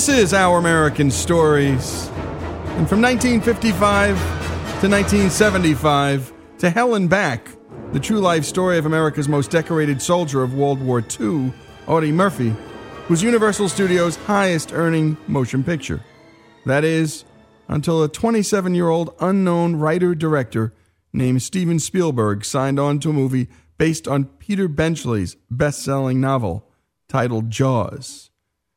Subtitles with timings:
[0.00, 2.08] This is Our American Stories.
[2.78, 4.16] And from 1955
[4.80, 7.50] to 1975, to Hell and Back,
[7.92, 11.52] the true life story of America's most decorated soldier of World War II,
[11.86, 12.54] Audie Murphy,
[13.10, 16.00] was Universal Studios' highest earning motion picture.
[16.64, 17.24] That is,
[17.66, 20.72] until a 27 year old unknown writer director
[21.12, 26.70] named Steven Spielberg signed on to a movie based on Peter Benchley's best selling novel
[27.08, 28.30] titled Jaws.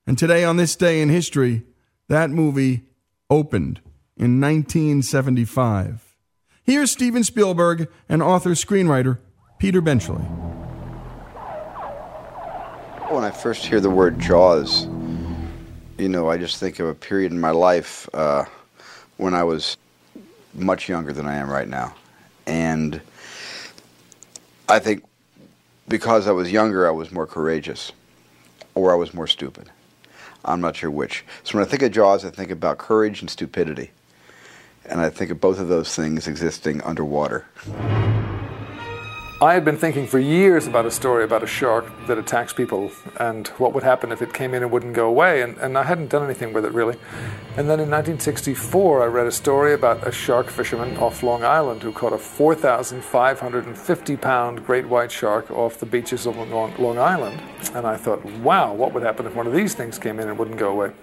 [0.07, 1.61] And today, on this day in history,
[2.09, 2.87] that movie
[3.29, 3.81] opened
[4.17, 6.17] in 1975.
[6.63, 9.19] Here's Steven Spielberg and author screenwriter
[9.59, 10.25] Peter Benchley.
[13.13, 14.87] When I first hear the word Jaws,
[15.99, 18.45] you know, I just think of a period in my life uh,
[19.17, 19.77] when I was
[20.55, 21.93] much younger than I am right now.
[22.47, 22.99] And
[24.67, 25.05] I think
[25.87, 27.91] because I was younger, I was more courageous,
[28.73, 29.69] or I was more stupid.
[30.43, 31.23] I'm not sure which.
[31.43, 33.91] So when I think of Jaws, I think about courage and stupidity.
[34.85, 37.45] And I think of both of those things existing underwater.
[39.43, 42.93] I had been thinking for years about a story about a shark that attacks people
[43.19, 45.83] and what would happen if it came in and wouldn't go away, and, and I
[45.83, 46.95] hadn't done anything with it really.
[47.57, 51.83] And then in 1964, I read a story about a shark fisherman off Long Island
[51.83, 57.41] who caught a 4,550 pound great white shark off the beaches of Long, Long Island.
[57.73, 60.37] And I thought, wow, what would happen if one of these things came in and
[60.37, 60.93] wouldn't go away?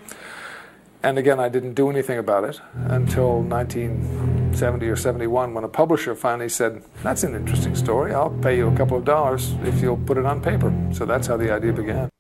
[1.03, 6.15] And again, I didn't do anything about it until 1970 or 71 when a publisher
[6.15, 8.13] finally said, That's an interesting story.
[8.13, 10.75] I'll pay you a couple of dollars if you'll put it on paper.
[10.93, 12.11] So that's how the idea began.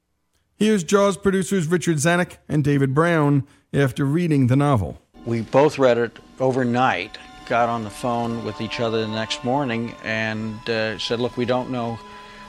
[0.56, 4.98] Here's Jaws producers Richard Zanuck and David Brown after reading the novel.
[5.26, 9.94] We both read it overnight, got on the phone with each other the next morning,
[10.04, 11.98] and uh, said, Look, we don't know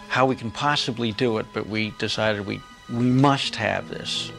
[0.07, 4.31] how we can possibly do it, but we decided we, we must have this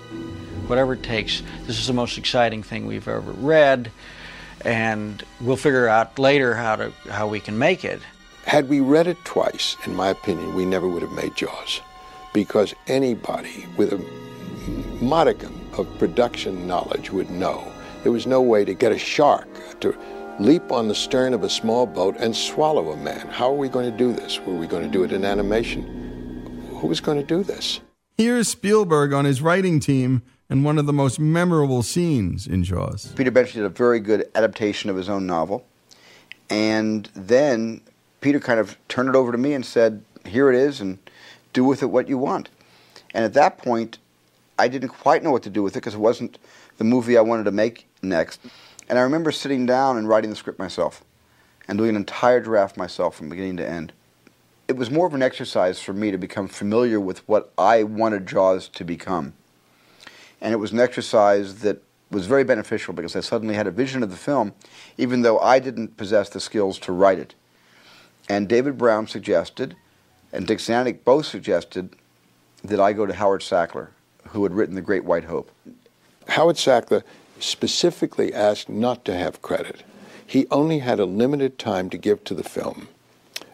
[0.68, 1.42] whatever it takes.
[1.66, 3.90] This is the most exciting thing we've ever read,
[4.64, 8.00] and we'll figure out later how to how we can make it.
[8.44, 11.80] Had we read it twice, in my opinion, we never would have made Jaws,
[12.32, 13.98] because anybody with a
[15.02, 17.70] modicum of production knowledge would know
[18.02, 19.48] there was no way to get a shark
[19.80, 19.96] to
[20.40, 23.28] leap on the stern of a small boat and swallow a man.
[23.28, 24.40] How are we going to do this?
[24.40, 26.68] Were we going to do it in animation?
[26.80, 27.80] Who was going to do this?
[28.18, 30.22] Here's Spielberg on his writing team
[30.52, 33.10] and one of the most memorable scenes in Jaws.
[33.16, 35.64] Peter Benchley did a very good adaptation of his own novel.
[36.50, 37.80] And then
[38.20, 40.98] Peter kind of turned it over to me and said, Here it is, and
[41.54, 42.50] do with it what you want.
[43.14, 43.96] And at that point,
[44.58, 46.36] I didn't quite know what to do with it because it wasn't
[46.76, 48.38] the movie I wanted to make next.
[48.90, 51.02] And I remember sitting down and writing the script myself
[51.66, 53.94] and doing an entire draft myself from beginning to end.
[54.68, 58.26] It was more of an exercise for me to become familiar with what I wanted
[58.26, 59.32] Jaws to become.
[60.42, 64.02] And it was an exercise that was very beneficial because I suddenly had a vision
[64.02, 64.52] of the film,
[64.98, 67.34] even though I didn't possess the skills to write it.
[68.28, 69.76] And David Brown suggested,
[70.32, 71.96] and Dick Zanuck both suggested,
[72.64, 73.88] that I go to Howard Sackler,
[74.28, 75.50] who had written The Great White Hope.
[76.28, 77.02] Howard Sackler
[77.40, 79.82] specifically asked not to have credit.
[80.26, 82.88] He only had a limited time to give to the film,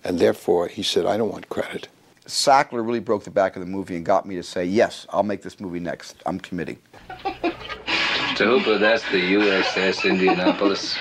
[0.02, 1.88] and therefore he said, I don't want credit.
[2.28, 5.22] Sackler really broke the back of the movie and got me to say, yes, I'll
[5.22, 6.22] make this movie next.
[6.26, 6.78] I'm committing.
[7.24, 11.00] To Hooper, that's the USS Indianapolis.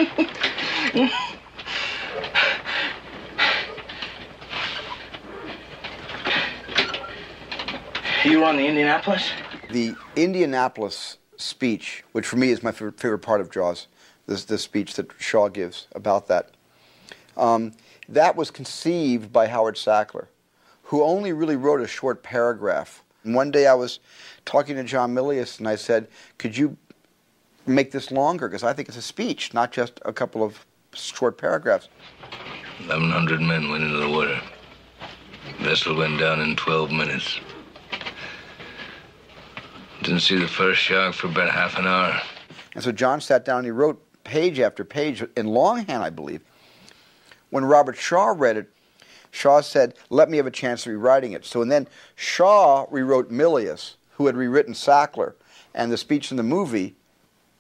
[8.24, 9.30] You on the Indianapolis?
[9.70, 13.88] The Indianapolis speech, which for me is my favorite part of Jaws,
[14.28, 16.52] this, this speech that Shaw gives about that,
[17.36, 17.74] um,
[18.08, 20.28] that was conceived by Howard Sackler,
[20.88, 23.03] who only really wrote a short paragraph.
[23.25, 24.00] And one day I was
[24.46, 26.08] talking to John Milius and I said,
[26.38, 26.78] Could you
[27.66, 28.47] make this longer?
[28.47, 31.90] Because I think it's a speech, not just a couple of short paragraphs.
[32.79, 34.40] 1,100 men went into the water.
[35.59, 37.41] Vessel went down in 12 minutes.
[40.03, 42.17] Didn't see the first shark for about half an hour.
[42.76, 46.41] And so John sat down and he wrote page after page in longhand, I believe.
[47.50, 48.72] When Robert Shaw read it,
[49.32, 51.46] Shaw said, Let me have a chance of rewriting it.
[51.46, 55.34] So and then Shaw rewrote Milius, who had rewritten Sackler,
[55.74, 56.96] and the speech in the movie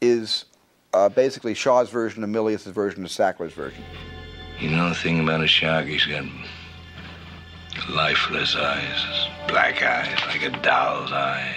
[0.01, 0.45] is
[0.93, 3.83] uh, basically Shaw's version of Milius' version of Sackler's version.
[4.59, 5.85] You know the thing about a shark?
[5.85, 6.25] He's got
[7.89, 11.55] lifeless eyes, black eyes, like a doll's eyes.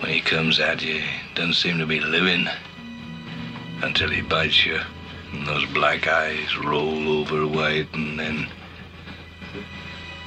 [0.00, 2.46] When he comes at you, he doesn't seem to be living
[3.82, 4.80] until he bites you.
[5.34, 8.48] And those black eyes roll over white, and then.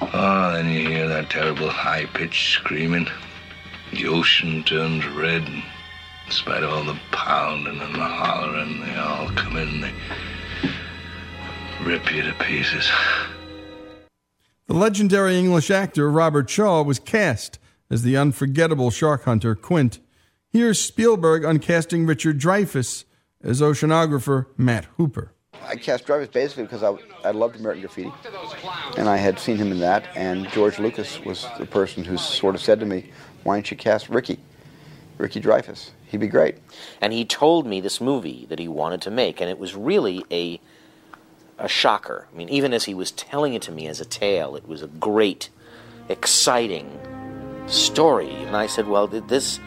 [0.01, 3.07] Oh, then you hear that terrible high pitched screaming.
[3.93, 5.43] The ocean turns red.
[5.43, 5.63] And
[6.25, 9.93] in spite of all the pounding and the hollering, they all come in and they
[11.83, 12.91] rip you to pieces.
[14.67, 19.99] The legendary English actor Robert Shaw was cast as the unforgettable shark hunter Quint.
[20.49, 23.05] Here's Spielberg on casting Richard Dreyfuss
[23.43, 25.33] as oceanographer Matt Hooper.
[25.63, 26.95] I cast Dreyfuss basically because I,
[27.27, 28.11] I loved American Graffiti,
[28.97, 30.07] and I had seen him in that.
[30.15, 33.11] And George Lucas was the person who sort of said to me,
[33.43, 34.39] "Why don't you cast Ricky,
[35.17, 35.91] Ricky Dreyfuss?
[36.05, 36.57] He'd be great."
[37.01, 40.23] And he told me this movie that he wanted to make, and it was really
[40.31, 40.61] a
[41.57, 42.27] a shocker.
[42.31, 44.83] I mean, even as he was telling it to me as a tale, it was
[44.83, 45.49] a great,
[46.07, 46.99] exciting
[47.67, 48.31] story.
[48.31, 49.59] And I said, "Well, this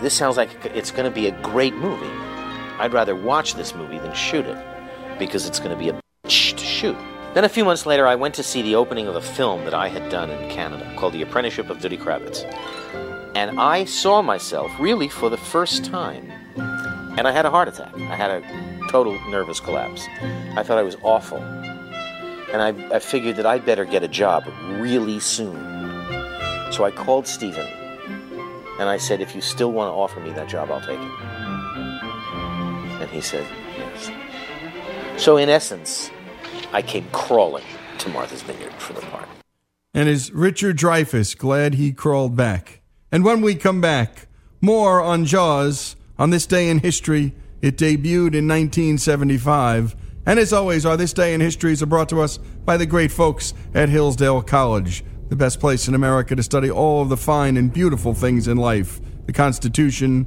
[0.00, 2.27] this sounds like it's going to be a great movie.
[2.78, 4.56] I'd rather watch this movie than shoot it
[5.18, 6.96] because it's going to be a bitch to shoot."
[7.34, 9.74] Then a few months later, I went to see the opening of a film that
[9.74, 12.44] I had done in Canada called The Apprenticeship of Duddy Kravitz.
[13.34, 16.30] And I saw myself really for the first time.
[17.16, 17.94] And I had a heart attack.
[17.94, 20.06] I had a total nervous collapse.
[20.56, 21.38] I thought I was awful.
[21.38, 24.44] And I, I figured that I'd better get a job
[24.80, 25.56] really soon.
[26.72, 27.66] So I called Steven
[28.80, 31.47] and I said, if you still want to offer me that job, I'll take it.
[33.08, 33.46] And he said,
[33.76, 34.10] yes.
[35.16, 36.10] So in essence,
[36.72, 37.64] I came crawling
[37.98, 39.28] to Martha's Vineyard for the part.
[39.94, 42.82] And is Richard Dreyfuss glad he crawled back?
[43.10, 44.28] And when we come back,
[44.60, 47.34] more on Jaws on this day in history.
[47.62, 49.96] It debuted in 1975.
[50.26, 53.10] And as always, our This Day in Histories are brought to us by the great
[53.10, 57.56] folks at Hillsdale College, the best place in America to study all of the fine
[57.56, 60.26] and beautiful things in life the Constitution,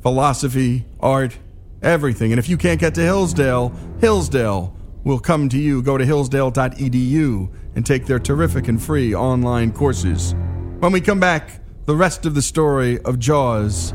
[0.00, 1.36] philosophy, art,
[1.82, 2.32] everything.
[2.32, 5.82] And if you can't get to Hillsdale, Hillsdale will come to you.
[5.82, 10.34] Go to hillsdale.edu and take their terrific and free online courses.
[10.80, 13.92] When we come back, the rest of the story of Jaws.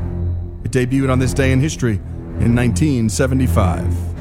[0.64, 1.94] It debuted on this day in history
[2.40, 4.13] in 1975.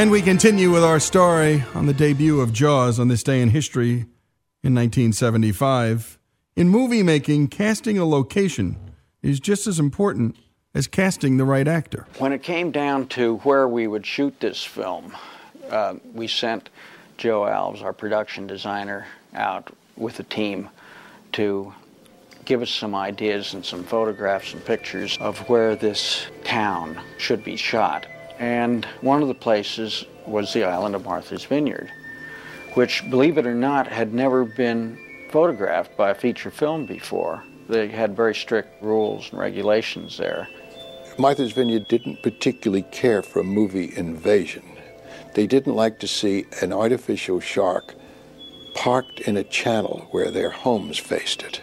[0.00, 3.50] And we continue with our story on the debut of Jaws on this day in
[3.50, 4.06] history
[4.62, 6.18] in 1975.
[6.56, 8.78] In movie making, casting a location
[9.20, 10.36] is just as important
[10.74, 12.06] as casting the right actor.
[12.16, 15.14] When it came down to where we would shoot this film,
[15.68, 16.70] uh, we sent
[17.18, 20.70] Joe Alves, our production designer, out with a team
[21.32, 21.74] to
[22.46, 27.54] give us some ideas and some photographs and pictures of where this town should be
[27.54, 28.06] shot.
[28.40, 31.92] And one of the places was the island of Martha's Vineyard,
[32.72, 34.98] which, believe it or not, had never been
[35.30, 37.44] photographed by a feature film before.
[37.68, 40.48] They had very strict rules and regulations there.
[41.18, 44.64] Martha's Vineyard didn't particularly care for a movie invasion.
[45.34, 47.94] They didn't like to see an artificial shark
[48.74, 51.60] parked in a channel where their homes faced it.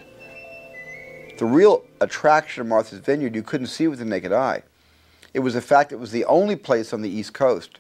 [1.40, 4.62] The real attraction of Martha's Vineyard you couldn't see with the naked eye.
[5.38, 7.78] It was the fact it was the only place on the East Coast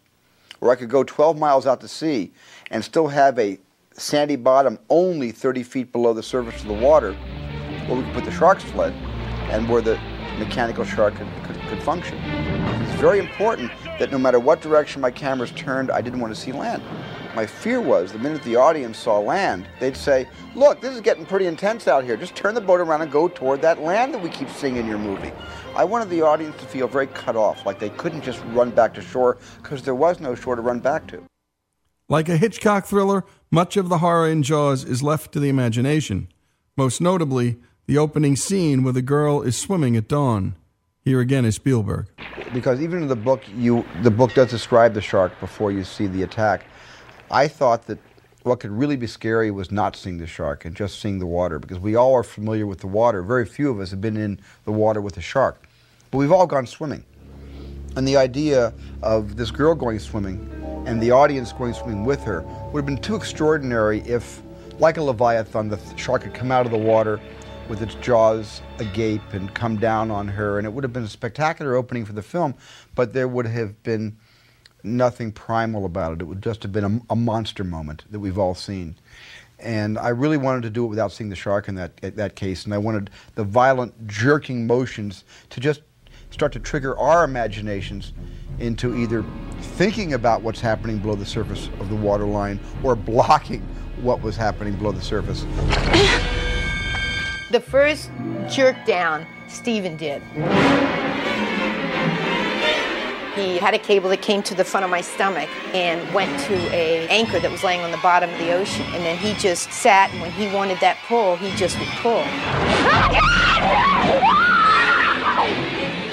[0.59, 2.31] where I could go 12 miles out to sea
[2.69, 3.57] and still have a
[3.93, 7.13] sandy bottom only 30 feet below the surface of the water
[7.87, 8.93] where we could put the sharks fled
[9.49, 9.95] and where the
[10.37, 12.19] mechanical shark could, could, could function.
[12.19, 16.39] It's very important that no matter what direction my cameras turned, I didn't want to
[16.39, 16.83] see land.
[17.37, 21.23] My fear was the minute the audience saw land, they'd say, Look, this is getting
[21.23, 22.17] pretty intense out here.
[22.17, 24.87] Just turn the boat around and go toward that land that we keep seeing in
[24.87, 25.31] your movie.
[25.75, 28.91] I wanted the audience to feel very cut off, like they couldn't just run back
[28.95, 31.21] to shore because there was no shore to run back to.
[32.09, 36.29] Like a Hitchcock thriller, much of the horror in Jaws is left to the imagination.
[36.75, 40.55] Most notably, the opening scene where the girl is swimming at dawn.
[41.03, 42.07] Here again is Spielberg.
[42.51, 46.07] Because even in the book, you the book does describe the shark before you see
[46.07, 46.65] the attack.
[47.29, 47.99] I thought that
[48.43, 51.59] what could really be scary was not seeing the shark and just seeing the water
[51.59, 53.21] because we all are familiar with the water.
[53.21, 55.67] Very few of us have been in the water with a shark,
[56.09, 57.03] but we've all gone swimming.
[57.97, 60.49] And the idea of this girl going swimming
[60.87, 64.41] and the audience going swimming with her would have been too extraordinary if,
[64.79, 67.19] like a leviathan, the shark had come out of the water
[67.67, 71.09] with its jaws agape and come down on her, and it would have been a
[71.09, 72.55] spectacular opening for the film,
[72.95, 74.15] but there would have been
[74.87, 76.21] nothing primal about it.
[76.21, 78.95] It would just have been a, a, monster moment that we've all seen.
[79.59, 82.65] And I really wanted to do it without seeing the shark in that, that case.
[82.65, 85.81] And I wanted the violent jerking motions to just
[86.29, 88.13] start to trigger our imaginations
[88.59, 89.23] into either
[89.59, 93.61] thinking about what's happening below the surface of the waterline or blocking
[94.01, 95.41] what was happening below the surface.
[97.51, 98.11] the first
[98.49, 100.21] jerk down, Steven did.
[103.37, 106.55] He had a cable that came to the front of my stomach and went to
[106.73, 108.83] a anchor that was laying on the bottom of the ocean.
[108.87, 112.23] And then he just sat, and when he wanted that pull, he just would pull.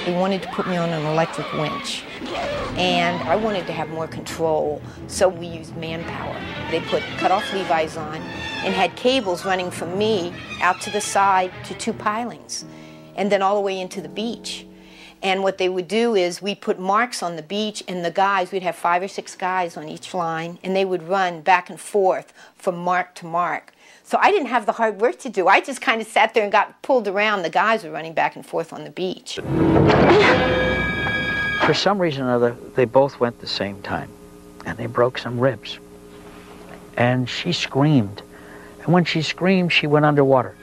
[0.05, 2.05] He wanted to put me on an electric winch.
[2.77, 6.39] And I wanted to have more control, so we used manpower.
[6.71, 11.53] They put cut-off Levi's on and had cables running from me out to the side
[11.65, 12.67] to two pilings,
[13.17, 14.67] and then all the way into the beach.
[15.25, 18.53] And what they would do is we'd put marks on the beach, and the guys,
[18.53, 21.81] we'd have five or six guys on each line, and they would run back and
[21.81, 23.73] forth from mark to mark.
[24.03, 25.49] So I didn't have the hard work to do.
[25.49, 27.41] I just kind of sat there and got pulled around.
[27.41, 29.37] The guys were running back and forth on the beach.
[31.65, 34.11] For some reason or other, they both went the same time,
[34.67, 35.79] and they broke some ribs.
[36.99, 38.21] And she screamed.
[38.83, 40.55] And when she screamed, she went underwater.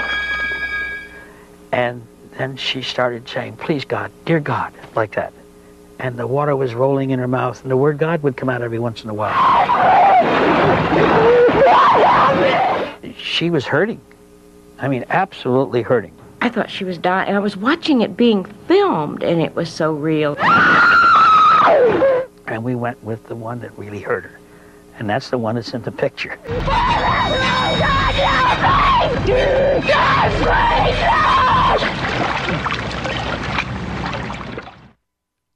[1.80, 2.06] And
[2.36, 5.32] then she started saying, Please God, dear God, like that.
[5.98, 8.60] And the water was rolling in her mouth, and the word God would come out
[8.60, 9.34] every once in a while.
[13.16, 13.98] She was hurting.
[14.78, 16.12] I mean, absolutely hurting.
[16.42, 17.34] I thought she was dying.
[17.34, 20.36] I was watching it being filmed, and it was so real.
[22.46, 24.38] And we went with the one that really hurt her.
[24.98, 26.36] And that's the one that's in the picture.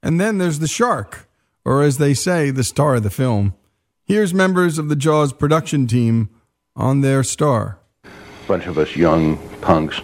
[0.05, 1.27] And then there's the shark,
[1.65, 3.55] or as they say, the star of the film.
[4.03, 6.29] Here's members of the Jaws production team
[6.75, 7.79] on their star.
[8.03, 10.01] A bunch of us young punks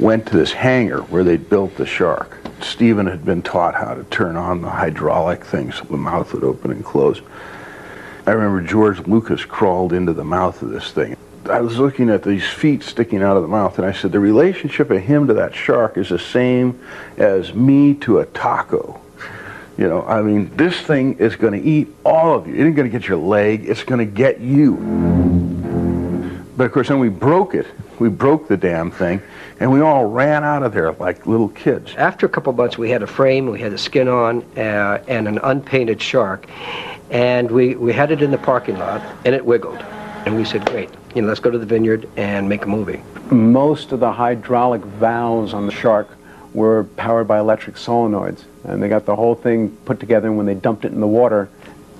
[0.00, 2.38] went to this hangar where they'd built the shark.
[2.62, 6.44] Steven had been taught how to turn on the hydraulic things so the mouth would
[6.44, 7.20] open and close.
[8.26, 11.14] I remember George Lucas crawled into the mouth of this thing.
[11.50, 14.18] I was looking at these feet sticking out of the mouth, and I said, the
[14.20, 16.80] relationship of him to that shark is the same
[17.18, 19.01] as me to a taco.
[19.78, 22.54] You know, I mean, this thing is going to eat all of you.
[22.54, 24.76] It ain't going to get your leg, it's going to get you.
[26.56, 27.66] But of course, then we broke it.
[27.98, 29.22] We broke the damn thing,
[29.60, 31.94] and we all ran out of there like little kids.
[31.96, 35.28] After a couple months, we had a frame, we had the skin on, uh, and
[35.28, 36.46] an unpainted shark.
[37.10, 39.80] And we, we had it in the parking lot, and it wiggled.
[40.26, 43.02] And we said, great, you know, let's go to the vineyard and make a movie.
[43.30, 46.08] Most of the hydraulic valves on the shark
[46.54, 48.44] were powered by electric solenoids.
[48.64, 51.06] And they got the whole thing put together, and when they dumped it in the
[51.06, 51.48] water,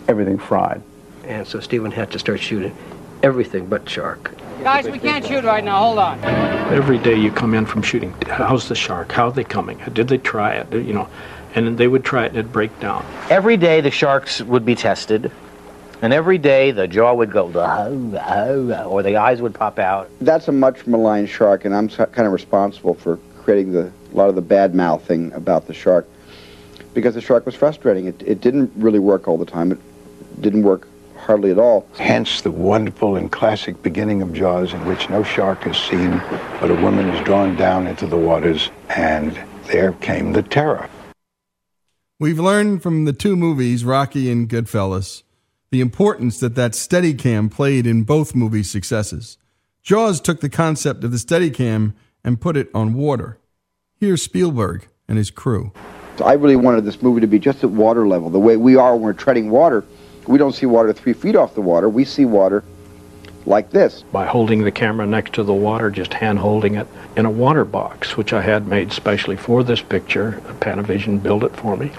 [0.09, 0.83] everything fried.
[1.25, 2.77] And so Steven had to start shooting
[3.23, 4.33] everything but shark.
[4.63, 5.79] Guys, we can't shoot right now.
[5.79, 6.23] Hold on.
[6.73, 8.13] Every day you come in from shooting.
[8.29, 9.13] How's the shark?
[9.13, 9.81] How are they coming?
[9.93, 10.73] Did they try it?
[10.73, 11.09] Uh, you know,
[11.55, 13.05] and they would try it and it'd break down.
[13.29, 15.31] Every day the sharks would be tested,
[16.01, 20.09] and every day the jaw would go, or the eyes would pop out.
[20.21, 24.29] That's a much maligned shark, and I'm kind of responsible for creating the, a lot
[24.29, 26.09] of the bad mouthing about the shark
[26.95, 28.07] because the shark was frustrating.
[28.07, 29.73] It, it didn't really work all the time.
[29.73, 29.79] It
[30.41, 31.87] didn't work hardly at all.
[31.99, 36.11] Hence the wonderful and classic beginning of Jaws in which no shark is seen,
[36.61, 40.89] but a woman is drawn down into the waters, and there came the terror.
[42.19, 45.23] We've learned from the two movies, Rocky and Goodfellas,
[45.71, 49.39] the importance that that Steadicam played in both movies' successes.
[49.83, 53.39] Jaws took the concept of the Steadicam and put it on water.
[53.99, 55.73] Here's Spielberg and his crew.
[56.21, 58.95] I really wanted this movie to be just at water level, the way we are
[58.95, 59.85] when we're treading water.
[60.27, 61.89] We don't see water three feet off the water.
[61.89, 62.63] We see water
[63.47, 64.05] like this.
[64.13, 67.65] By holding the camera next to the water, just hand holding it in a water
[67.65, 70.41] box, which I had made specially for this picture.
[70.61, 71.91] Panavision built it for me.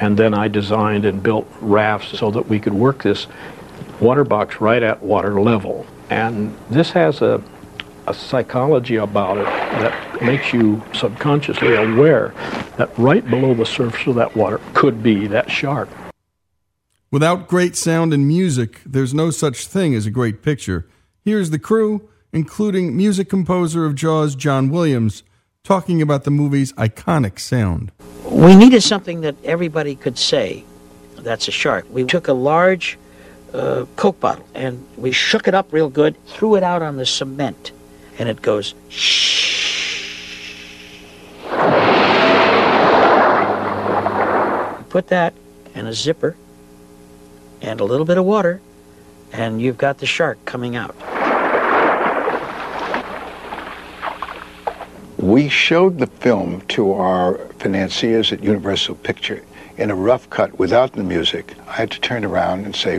[0.00, 3.26] And then I designed and built rafts so that we could work this
[4.00, 5.86] water box right at water level.
[6.10, 7.42] And this has a,
[8.08, 12.32] a psychology about it that makes you subconsciously aware
[12.76, 15.88] that right below the surface of that water could be that shark.
[17.10, 20.86] Without great sound and music, there's no such thing as a great picture.
[21.24, 25.22] Here's the crew, including music composer of Jaws, John Williams,
[25.64, 27.92] talking about the movie's iconic sound.
[28.24, 30.64] We needed something that everybody could say,
[31.16, 31.86] that's a shark.
[31.90, 32.98] We took a large
[33.52, 37.06] uh, Coke bottle and we shook it up real good, threw it out on the
[37.06, 37.72] cement,
[38.18, 39.28] and it goes shh.
[44.88, 45.34] Put that
[45.74, 46.36] in a zipper
[47.60, 48.60] and a little bit of water,
[49.32, 50.94] and you've got the shark coming out.
[55.18, 59.44] We showed the film to our financiers at Universal Picture
[59.76, 61.54] in a rough cut without the music.
[61.68, 62.98] I had to turn around and say,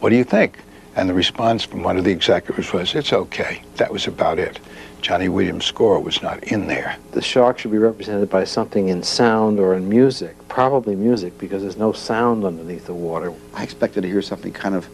[0.00, 0.58] What do you think?
[0.98, 3.62] And the response from one of the executives was, It's okay.
[3.76, 4.58] That was about it.
[5.00, 6.96] Johnny Williams' score was not in there.
[7.12, 11.62] The shark should be represented by something in sound or in music, probably music, because
[11.62, 13.32] there's no sound underneath the water.
[13.54, 14.88] I expected to hear something kind of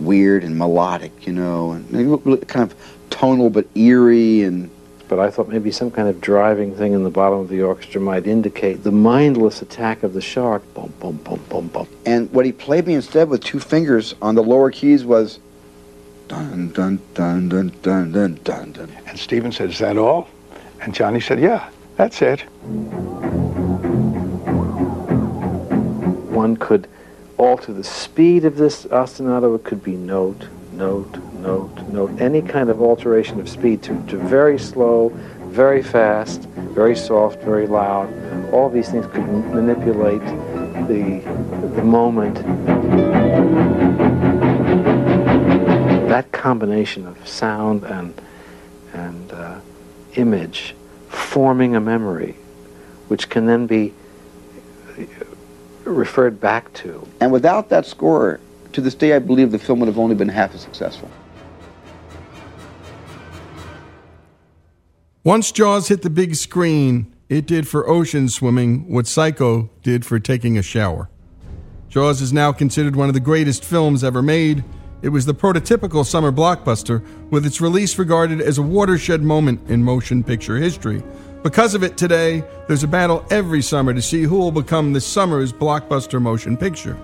[0.00, 2.74] weird and melodic, you know, and kind of
[3.10, 4.72] tonal but eerie and
[5.12, 8.00] but I thought maybe some kind of driving thing in the bottom of the orchestra
[8.00, 10.62] might indicate the mindless attack of the shark.
[10.72, 11.86] Boom, boom, boom, boom, boom.
[12.06, 15.38] And what he played me instead with two fingers on the lower keys was
[16.28, 18.90] dun, dun, dun, dun, dun, dun, dun, dun.
[19.06, 20.28] And Steven said, Is that all?
[20.80, 22.40] And Johnny said, Yeah, that's it.
[26.30, 26.88] One could
[27.36, 32.20] alter the speed of this ostinato, it could be note, note, note, note.
[32.20, 35.10] Any kind of alteration of speed to, to very slow,
[35.46, 36.42] very fast,
[36.74, 38.08] very soft, very loud.
[38.52, 40.22] All these things could manipulate
[40.88, 41.20] the,
[41.74, 42.36] the moment.
[46.08, 48.14] That combination of sound and,
[48.92, 49.60] and uh,
[50.14, 50.74] image
[51.08, 52.36] forming a memory,
[53.08, 53.92] which can then be
[55.84, 57.06] referred back to.
[57.20, 58.40] And without that score,
[58.72, 61.10] to this day, I believe the film would have only been half as successful.
[65.24, 70.18] Once Jaws hit the big screen, it did for ocean swimming what Psycho did for
[70.18, 71.08] taking a shower.
[71.88, 74.64] Jaws is now considered one of the greatest films ever made.
[75.00, 79.84] It was the prototypical summer blockbuster, with its release regarded as a watershed moment in
[79.84, 81.04] motion picture history.
[81.44, 85.06] Because of it, today, there's a battle every summer to see who will become this
[85.06, 86.98] summer's blockbuster motion picture.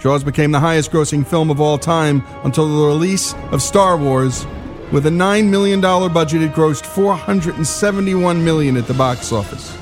[0.00, 4.46] Jaws became the highest grossing film of all time until the release of Star Wars
[4.92, 9.76] with a $9 million budget, it grossed 471 million at the box office.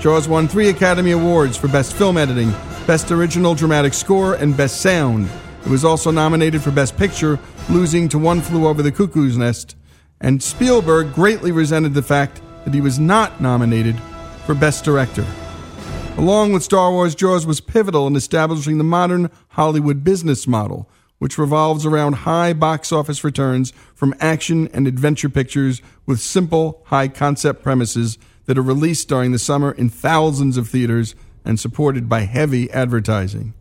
[0.00, 2.50] Jaws won three Academy Awards for Best Film Editing,
[2.86, 5.30] Best Original Dramatic Score, and Best Sound.
[5.64, 9.74] It was also nominated for Best Picture, losing to One Flew Over the Cuckoo's Nest.
[10.20, 13.98] And Spielberg greatly resented the fact that he was not nominated
[14.44, 15.26] for Best Director.
[16.18, 21.38] Along with Star Wars, Jaws was pivotal in establishing the modern Hollywood business model which
[21.38, 27.62] revolves around high box office returns from action and adventure pictures with simple, high concept
[27.62, 32.70] premises that are released during the summer in thousands of theaters and supported by heavy
[32.70, 33.54] advertising.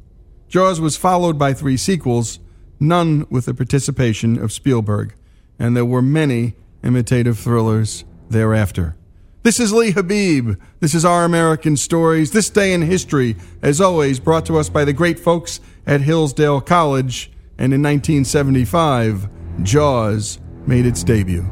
[0.48, 2.40] Jaws was followed by three sequels,
[2.80, 5.14] none with the participation of Spielberg,
[5.58, 8.96] and there were many imitative thrillers thereafter.
[9.44, 10.60] This is Lee Habeeb.
[10.80, 14.86] This is Our American Stories, This Day in History, as always, brought to us by
[14.86, 19.30] the great folks at Hillsdale College and in 1975,
[19.64, 21.50] Jaws made its debut.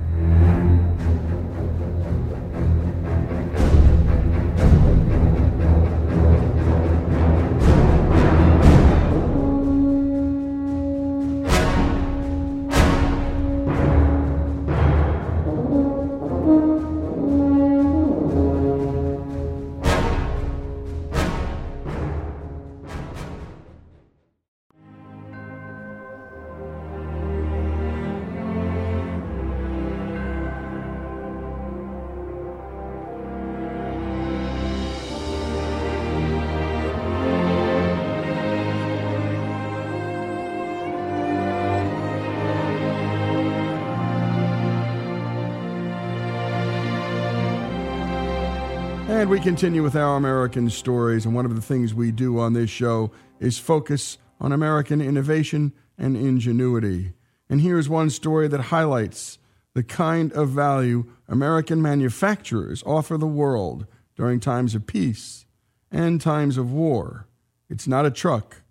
[49.33, 51.25] We continue with our American stories.
[51.25, 55.73] And one of the things we do on this show is focus on American innovation
[55.97, 57.13] and ingenuity.
[57.49, 59.39] And here's one story that highlights
[59.73, 65.47] the kind of value American manufacturers offer the world during times of peace
[65.91, 67.27] and times of war.
[67.71, 68.61] It's not a truck,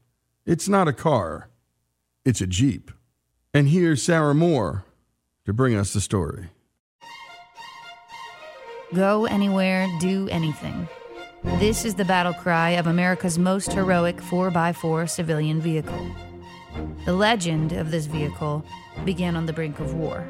[0.47, 1.49] it's not a car,
[2.25, 2.93] it's a Jeep.
[3.53, 4.85] And here's Sarah Moore
[5.45, 6.51] to bring us the story.
[8.95, 10.87] Go anywhere, do anything.
[11.43, 16.07] This is the battle cry of America's most heroic 4x4 civilian vehicle.
[17.07, 18.63] The legend of this vehicle
[19.07, 20.29] began on the brink of war.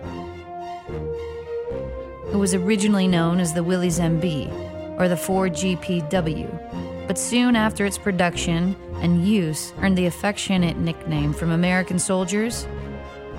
[2.32, 7.98] It was originally known as the Willys MB, or the 4GPW, but soon after its
[7.98, 12.66] production and use earned the affectionate nickname from American soldiers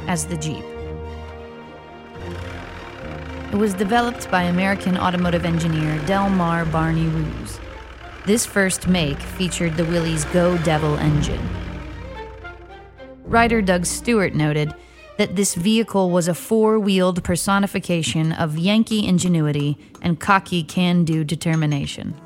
[0.08, 0.66] as the Jeep.
[3.54, 7.60] It was developed by American automotive engineer Delmar Barney Roos.
[8.26, 11.48] This first make featured the Willys Go Devil engine.
[13.24, 14.74] Writer Doug Stewart noted
[15.20, 21.24] that this vehicle was a four wheeled personification of Yankee ingenuity and cocky can do
[21.24, 22.20] determination.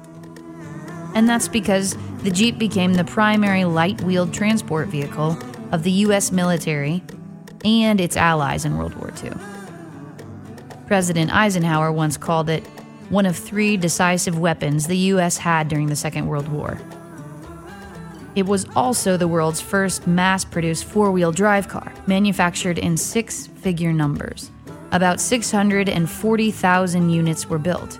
[1.13, 5.37] And that's because the Jeep became the primary light wheeled transport vehicle
[5.73, 6.31] of the U.S.
[6.31, 7.03] military
[7.65, 9.33] and its allies in World War II.
[10.87, 12.65] President Eisenhower once called it
[13.09, 15.37] one of three decisive weapons the U.S.
[15.37, 16.79] had during the Second World War.
[18.35, 23.47] It was also the world's first mass produced four wheel drive car, manufactured in six
[23.47, 24.49] figure numbers.
[24.93, 27.99] About 640,000 units were built,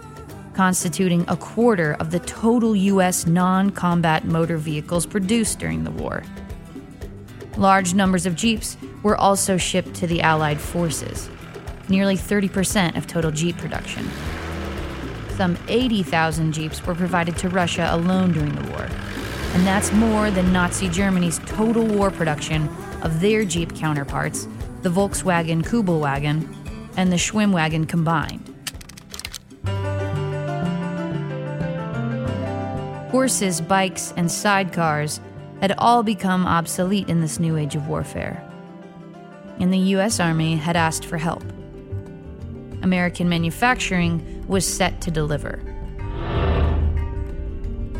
[0.53, 3.27] constituting a quarter of the total U.S.
[3.27, 6.23] non combat motor vehicles produced during the war.
[7.57, 11.29] Large numbers of Jeeps were also shipped to the Allied forces,
[11.89, 14.09] nearly 30% of total Jeep production.
[15.29, 18.87] Some 80,000 Jeeps were provided to Russia alone during the war,
[19.53, 22.67] and that's more than Nazi Germany's total war production
[23.01, 24.47] of their Jeep counterparts,
[24.81, 26.53] the Volkswagen Kubelwagen
[26.97, 28.53] and the Schwimmwagen combined.
[33.11, 35.19] Horses, bikes, and sidecars
[35.61, 38.43] had all become obsolete in this new age of warfare.
[39.59, 41.43] And the US Army had asked for help.
[42.83, 45.61] American manufacturing was set to deliver.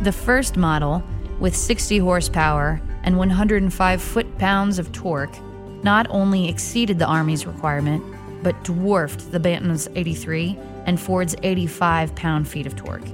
[0.04, 1.04] The first model,
[1.40, 5.36] with 60 horsepower and 105 foot pounds of torque,
[5.84, 8.04] not only exceeded the Army's requirement,
[8.44, 13.08] but dwarfed the Bantam's 83 and Ford's 85 pound feet of torque.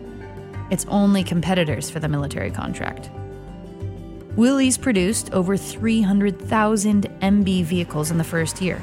[0.70, 3.10] Its only competitors for the military contract.
[4.36, 8.82] Willys produced over 300,000 MB vehicles in the first year.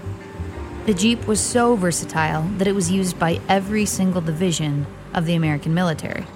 [0.87, 5.35] The Jeep was so versatile that it was used by every single division of the
[5.35, 6.27] American military.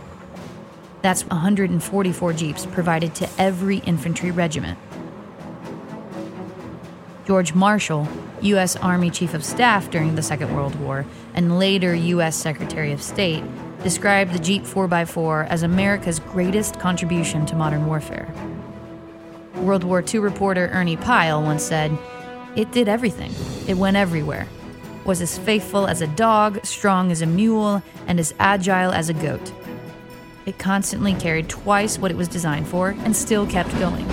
[1.00, 4.78] That's 144 Jeeps provided to every infantry regiment.
[7.26, 8.06] George Marshall,
[8.42, 8.76] U.S.
[8.76, 12.36] Army Chief of Staff during the Second World War and later U.S.
[12.36, 13.42] Secretary of State,
[13.82, 18.32] described the Jeep 4x4 as America's greatest contribution to modern warfare.
[19.56, 21.96] World War II reporter Ernie Pyle once said,
[22.56, 23.32] It did everything.
[23.66, 24.46] It went everywhere.
[25.04, 29.14] Was as faithful as a dog, strong as a mule, and as agile as a
[29.14, 29.52] goat.
[30.46, 34.04] It constantly carried twice what it was designed for and still kept going.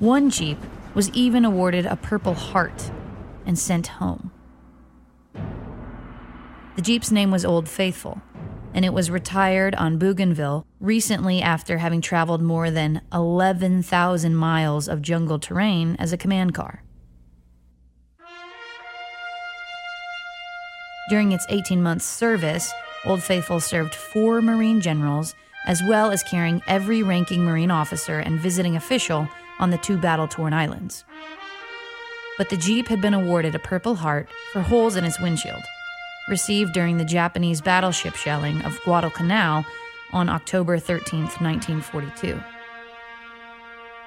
[0.00, 0.58] One Jeep
[0.92, 2.90] was even awarded a Purple Heart
[3.46, 4.30] and sent home.
[6.76, 8.20] The Jeep's name was Old Faithful,
[8.74, 15.00] and it was retired on Bougainville recently after having traveled more than 11,000 miles of
[15.00, 16.82] jungle terrain as a command car.
[21.08, 22.72] During its 18 month service,
[23.04, 25.34] Old Faithful served four Marine generals,
[25.66, 30.26] as well as carrying every ranking Marine officer and visiting official on the two battle
[30.26, 31.04] torn islands.
[32.36, 35.62] But the Jeep had been awarded a Purple Heart for holes in its windshield,
[36.28, 39.64] received during the Japanese battleship shelling of Guadalcanal
[40.12, 42.40] on October 13, 1942.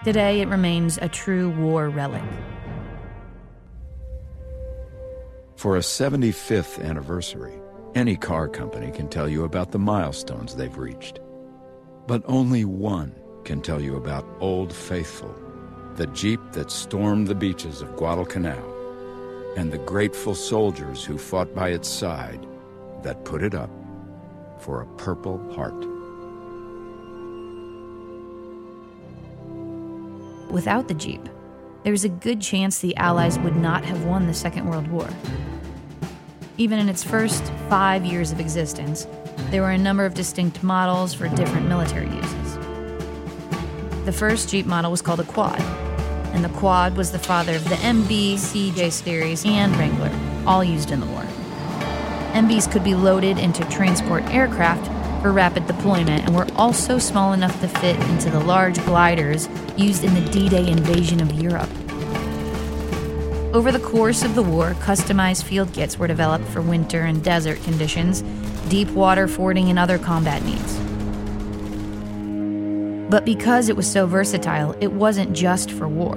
[0.03, 2.23] Today, it remains a true war relic.
[5.55, 7.53] For a 75th anniversary,
[7.95, 11.19] any car company can tell you about the milestones they've reached.
[12.05, 15.33] But only one can tell you about Old Faithful,
[15.95, 18.76] the Jeep that stormed the beaches of Guadalcanal,
[19.57, 22.45] and the grateful soldiers who fought by its side
[23.01, 23.71] that put it up
[24.59, 25.73] for a Purple Heart.
[30.51, 31.27] Without the Jeep,
[31.81, 35.09] there's a good chance the Allies would not have won the Second World War.
[36.57, 39.07] Even in its first five years of existence,
[39.49, 42.55] there were a number of distinct models for different military uses.
[44.05, 45.59] The first Jeep model was called a Quad,
[46.37, 50.11] and the Quad was the father of the MB, CJ series, and Wrangler,
[50.45, 51.23] all used in the war.
[52.33, 54.85] MBs could be loaded into transport aircraft
[55.23, 60.03] for rapid deployment and were also small enough to fit into the large gliders used
[60.03, 61.69] in the D Day invasion of Europe.
[63.55, 67.63] Over the course of the war, customized field kits were developed for winter and desert
[67.63, 68.21] conditions,
[68.69, 70.86] deep water fording, and other combat needs.
[73.09, 76.15] But because it was so versatile, it wasn't just for war.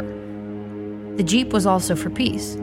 [1.17, 2.57] The Jeep was also for peace.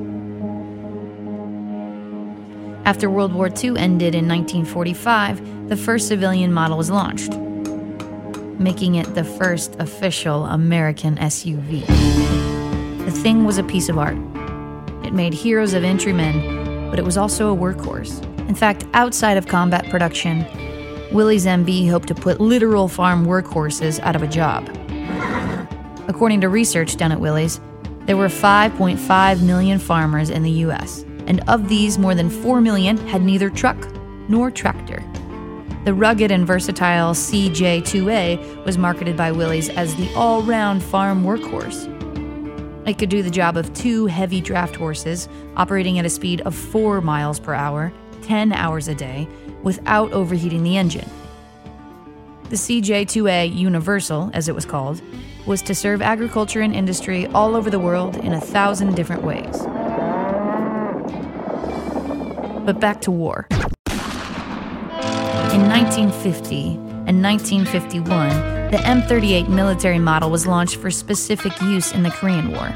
[2.86, 7.38] After World War II ended in 1945, the first civilian model was launched,
[8.60, 11.86] making it the first official American SUV.
[13.06, 14.18] The thing was a piece of art.
[15.06, 18.24] It made heroes of entrymen, but it was also a workhorse.
[18.50, 20.46] In fact, outside of combat production,
[21.12, 24.68] Willys MB hoped to put literal farm workhorses out of a job.
[26.08, 27.60] According to research done at Willys,
[28.06, 32.98] there were 5.5 million farmers in the US and of these, more than 4 million
[33.08, 33.78] had neither truck
[34.30, 35.04] nor tractor.
[35.84, 41.94] The rugged and versatile CJ2A was marketed by Willys as the all round farm workhorse.
[42.88, 46.56] It could do the job of two heavy draft horses, operating at a speed of
[46.56, 49.28] 4 miles per hour, 10 hours a day,
[49.68, 51.10] without overheating the engine.
[52.48, 55.02] The CJ2A Universal, as it was called,
[55.46, 59.58] was to serve agriculture and industry all over the world in a thousand different ways.
[62.66, 63.48] But back to war.
[65.52, 66.76] In 1950
[67.08, 68.30] and 1951,
[68.72, 72.74] the M38 military model was launched for specific use in the Korean War.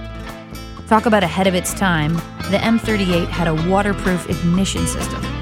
[0.90, 2.16] Talk about ahead of its time,
[2.52, 5.41] the M38 had a waterproof ignition system.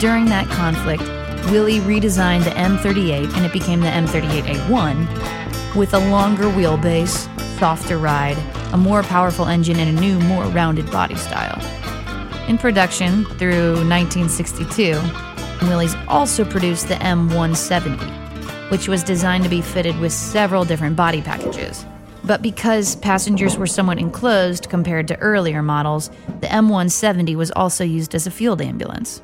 [0.00, 1.02] During that conflict,
[1.50, 8.38] Willys redesigned the M38 and it became the M38A1 with a longer wheelbase, softer ride,
[8.72, 11.60] a more powerful engine, and a new, more rounded body style.
[12.48, 14.98] In production through 1962,
[15.68, 21.20] Willys also produced the M170, which was designed to be fitted with several different body
[21.20, 21.84] packages.
[22.24, 26.08] But because passengers were somewhat enclosed compared to earlier models,
[26.40, 29.20] the M170 was also used as a field ambulance.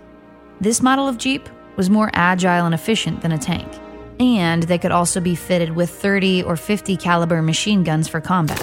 [0.61, 3.67] This model of Jeep was more agile and efficient than a tank,
[4.19, 8.61] and they could also be fitted with 30 or 50 caliber machine guns for combat.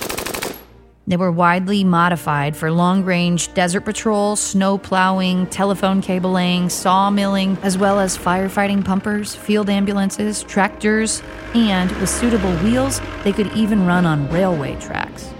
[1.07, 7.79] They were widely modified for long range desert patrol, snow plowing, telephone cabling, sawmilling, as
[7.79, 11.23] well as firefighting pumpers, field ambulances, tractors,
[11.55, 15.33] and with suitable wheels, they could even run on railway tracks.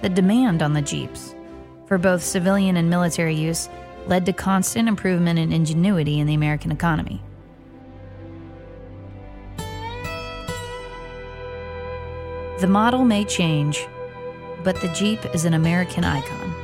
[0.00, 1.31] The demand on the Jeeps,
[1.92, 3.68] for both civilian and military use,
[4.06, 7.20] led to constant improvement in ingenuity in the American economy.
[12.60, 13.86] The model may change,
[14.64, 16.54] but the Jeep is an American icon.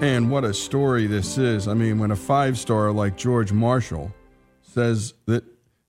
[0.00, 1.66] And what a story this is.
[1.66, 4.14] I mean, when a five star like George Marshall
[4.62, 5.42] says that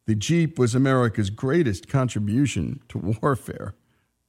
[0.05, 3.75] the Jeep was America's greatest contribution to warfare,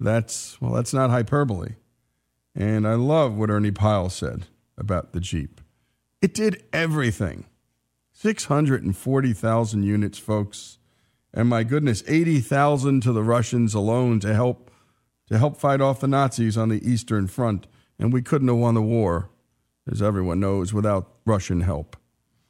[0.01, 1.75] that's, well, that's not hyperbole.
[2.55, 4.47] And I love what Ernie Pyle said
[4.79, 5.61] about the Jeep.
[6.21, 7.47] It did everything
[8.13, 10.79] 640,000 units, folks.
[11.33, 14.71] And my goodness, 80,000 to the Russians alone to help
[15.29, 17.67] to help fight off the Nazis on the Eastern Front.
[17.99, 19.31] And we couldn't have won the war,
[19.91, 21.97] as everyone knows, without Russian help.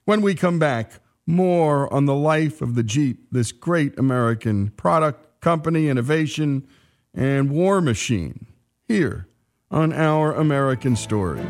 [0.05, 5.41] When we come back, more on the life of the Jeep, this great American product,
[5.41, 6.67] company, innovation,
[7.15, 8.47] and war machine,
[8.87, 9.29] here
[9.71, 11.47] on Our American Stories.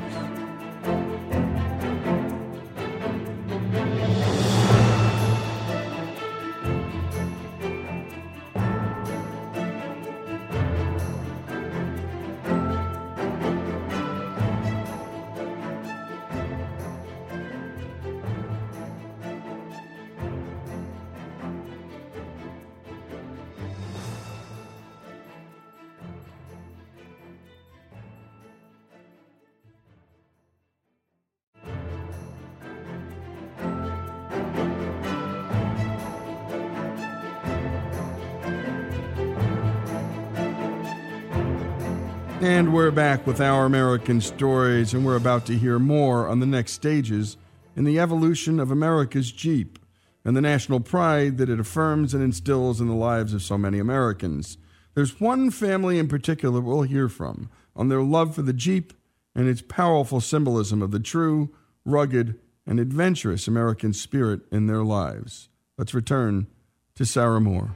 [43.27, 47.39] With our American stories, and we're about to hear more on the next stages
[47.75, 49.79] in the evolution of America's Jeep
[50.25, 53.79] and the national pride that it affirms and instills in the lives of so many
[53.79, 54.59] Americans.
[54.95, 58.93] There's one family in particular we'll hear from on their love for the Jeep
[59.35, 65.49] and its powerful symbolism of the true, rugged, and adventurous American spirit in their lives.
[65.79, 66.47] Let's return
[66.95, 67.73] to Sarah Moore.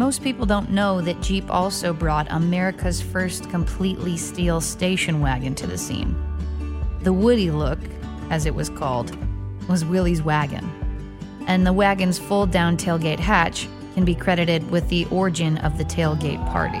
[0.00, 5.66] Most people don't know that Jeep also brought America's first completely steel station wagon to
[5.66, 6.16] the scene.
[7.02, 7.78] The Woody look,
[8.30, 9.14] as it was called,
[9.68, 10.66] was Willys wagon.
[11.46, 15.84] And the wagon's fold down tailgate hatch can be credited with the origin of the
[15.84, 16.80] tailgate party.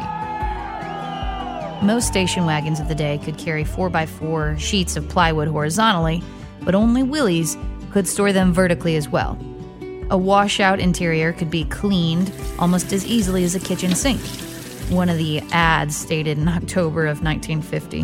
[1.84, 6.22] Most station wagons of the day could carry 4x4 sheets of plywood horizontally,
[6.62, 7.58] but only Willys
[7.92, 9.38] could store them vertically as well.
[10.10, 14.20] A washout interior could be cleaned almost as easily as a kitchen sink,
[14.90, 18.02] one of the ads stated in October of 1950.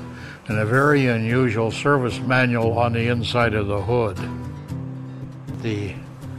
[0.49, 4.17] and a very unusual service manual on the inside of the hood.
[5.63, 5.91] The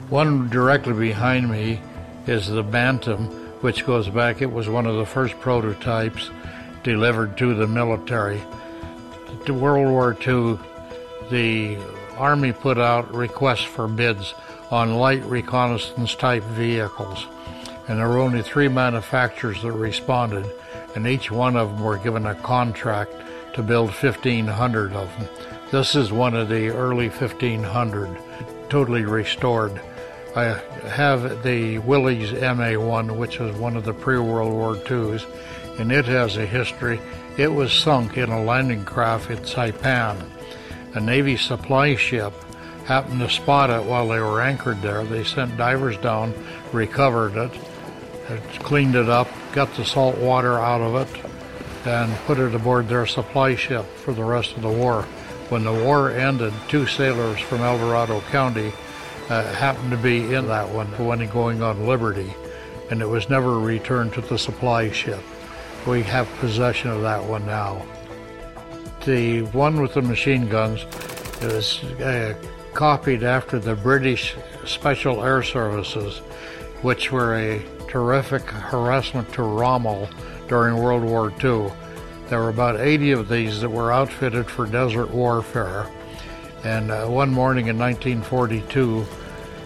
[0.10, 1.82] one directly behind me
[2.26, 3.26] is the Bantam,
[3.62, 6.30] which goes back, it was one of the first prototypes
[6.84, 8.42] delivered to the military.
[9.46, 10.58] To World War II,
[11.30, 11.78] the
[12.18, 14.34] Army put out requests for bids
[14.72, 17.26] on light reconnaissance type vehicles.
[17.88, 20.46] And there were only three manufacturers that responded,
[20.96, 23.14] and each one of them were given a contract
[23.58, 25.28] to build 1,500 of them.
[25.72, 28.18] This is one of the early 1,500,
[28.70, 29.82] totally restored.
[30.36, 35.26] I have the Willys MA1, which was one of the pre World War IIs,
[35.80, 37.02] and it has a history.
[37.36, 40.24] It was sunk in a landing craft at Saipan.
[40.94, 42.34] A Navy supply ship
[42.86, 45.04] happened to spot it while they were anchored there.
[45.04, 46.36] They sent divers down,
[46.72, 47.52] recovered it,
[48.60, 51.37] cleaned it up, got the salt water out of it,
[51.86, 55.04] and put it aboard their supply ship for the rest of the war.
[55.50, 58.74] When the war ended, two sailors from El Dorado County
[59.30, 62.34] uh, happened to be in that one when going on liberty,
[62.90, 65.22] and it was never returned to the supply ship.
[65.86, 67.86] We have possession of that one now.
[69.06, 70.84] The one with the machine guns
[71.42, 72.36] is uh,
[72.74, 74.36] copied after the British
[74.66, 76.18] Special Air Services,
[76.82, 80.10] which were a terrific harassment to Rommel
[80.48, 81.72] during World War II.
[82.30, 85.88] There were about 80 of these that were outfitted for desert warfare.
[86.64, 89.06] And uh, one morning in 1942,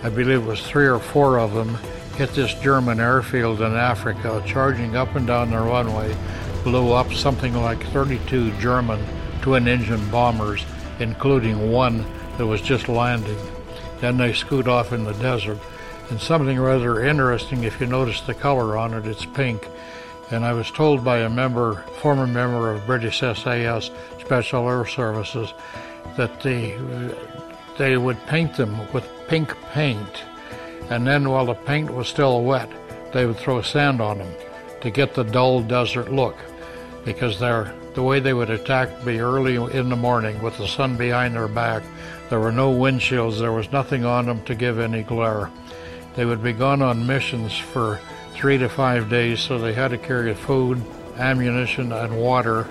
[0.03, 1.75] I believe it was three or four of them,
[2.15, 6.15] hit this German airfield in Africa, charging up and down the runway,
[6.63, 9.03] blew up something like 32 German
[9.41, 10.63] twin engine bombers,
[10.99, 12.05] including one
[12.37, 13.37] that was just landing.
[13.99, 15.59] Then they scoot off in the desert.
[16.09, 19.67] And something rather interesting, if you notice the color on it, it's pink.
[20.31, 25.53] And I was told by a member, former member of British SAS Special Air Services,
[26.17, 26.77] that they,
[27.77, 30.23] they would paint them with pink paint.
[30.89, 32.69] And then while the paint was still wet,
[33.13, 34.33] they would throw sand on them
[34.81, 36.37] to get the dull desert look.
[37.03, 40.67] Because they're, the way they would attack would be early in the morning with the
[40.67, 41.83] sun behind their back
[42.31, 45.51] there were no windshields, there was nothing on them to give any glare.
[46.15, 47.99] They would be gone on missions for
[48.41, 50.83] three to five days, so they had to carry food,
[51.17, 52.63] ammunition, and water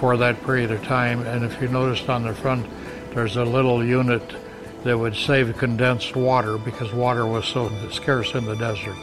[0.00, 1.24] for that period of time.
[1.24, 2.66] And if you noticed on the front,
[3.14, 4.34] there's a little unit
[4.82, 8.96] that would save condensed water because water was so scarce in the desert.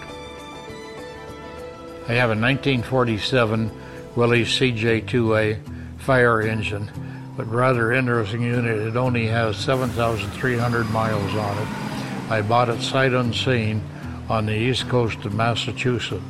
[2.09, 3.72] I have a 1947
[4.18, 6.91] Willys CJ2A fire engine
[7.38, 8.78] but rather interesting unit.
[8.78, 12.30] It only has 7,300 miles on it.
[12.30, 13.82] I bought it sight unseen
[14.30, 16.24] on the east coast of Massachusetts.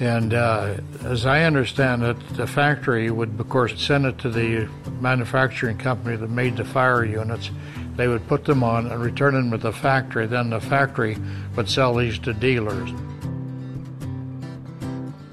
[0.00, 4.66] And uh, as I understand it, the factory would, of course, send it to the
[5.00, 7.50] manufacturing company that made the fire units.
[7.96, 10.26] They would put them on and return them to the factory.
[10.26, 11.18] Then the factory
[11.54, 12.90] would sell these to dealers.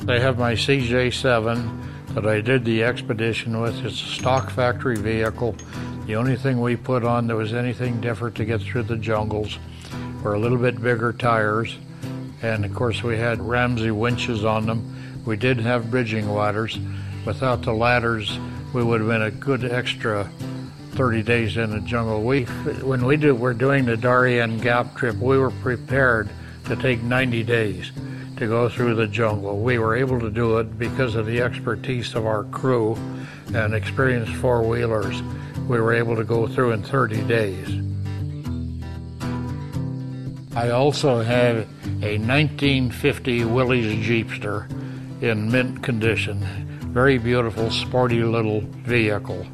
[0.09, 3.85] I have my CJ7 that I did the expedition with.
[3.85, 5.55] It's a stock factory vehicle.
[6.07, 9.59] The only thing we put on that was anything different to get through the jungles
[10.27, 11.77] were a little bit bigger tires.
[12.41, 15.23] And of course, we had Ramsey winches on them.
[15.25, 16.77] We did have bridging ladders.
[17.25, 18.37] Without the ladders,
[18.73, 20.29] we would have been a good extra
[20.91, 22.23] 30 days in the jungle.
[22.23, 22.43] We,
[22.83, 26.29] when we do, were doing the Darien Gap trip, we were prepared
[26.65, 27.93] to take 90 days
[28.35, 29.59] to go through the jungle.
[29.59, 32.97] We were able to do it because of the expertise of our crew
[33.53, 35.21] and experienced four wheelers.
[35.69, 37.96] We were able to go through in 30 days.
[40.57, 41.57] I also have
[42.01, 44.67] a 1950 Willys Jeepster
[45.21, 46.39] in mint condition.
[46.91, 49.45] Very beautiful, sporty little vehicle.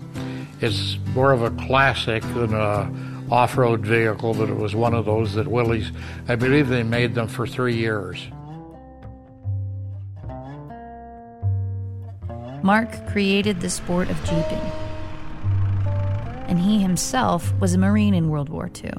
[0.61, 2.89] It's more of a classic than a
[3.29, 5.91] off-road vehicle, but it was one of those that Willys,
[6.29, 8.25] I believe they made them for three years.
[12.63, 14.71] Mark created the sport of jeeping.
[16.47, 18.93] And he himself was a Marine in World War II.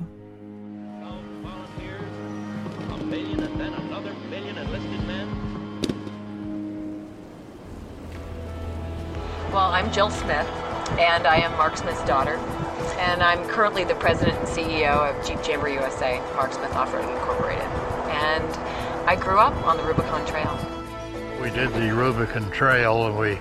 [9.55, 10.49] Well, I'm Jill Smith,
[10.99, 12.35] and I am Mark Smith's daughter.
[12.99, 17.63] And I'm currently the president and CEO of Jeep Jamboree USA, Mark Smith Off-Road Incorporated.
[17.63, 18.53] And
[19.09, 20.59] I grew up on the Rubicon Trail.
[21.41, 23.39] We did the Rubicon Trail, and we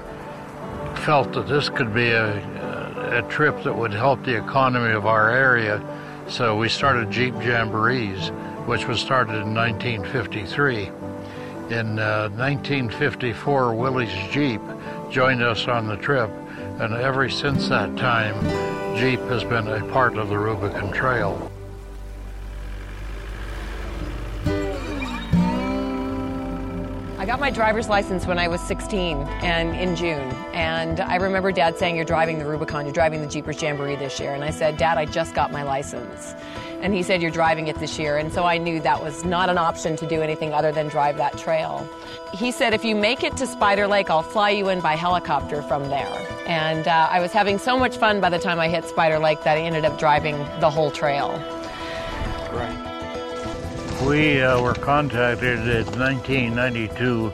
[1.02, 5.32] felt that this could be a, a trip that would help the economy of our
[5.32, 5.82] area.
[6.28, 8.30] So we started Jeep Jamborees,
[8.68, 10.92] which was started in 1953.
[11.72, 14.62] In uh, 1954, Willys Jeep
[15.14, 16.32] joined us on the trip,
[16.80, 18.34] and ever since that time,
[18.98, 21.52] Jeep has been a part of the Rubicon Trail.
[27.20, 30.32] I got my driver's license when I was 16 and in June.
[30.52, 34.20] And I remember dad saying, You're driving the Rubicon, you're driving the Jeepers Jamboree this
[34.20, 34.34] year.
[34.34, 36.34] And I said, Dad, I just got my license.
[36.84, 38.18] And he said, You're driving it this year.
[38.18, 41.16] And so I knew that was not an option to do anything other than drive
[41.16, 41.88] that trail.
[42.34, 45.62] He said, If you make it to Spider Lake, I'll fly you in by helicopter
[45.62, 46.28] from there.
[46.46, 49.42] And uh, I was having so much fun by the time I hit Spider Lake
[49.46, 51.30] that I ended up driving the whole trail.
[52.52, 54.04] Right.
[54.06, 57.32] We uh, were contacted in 1992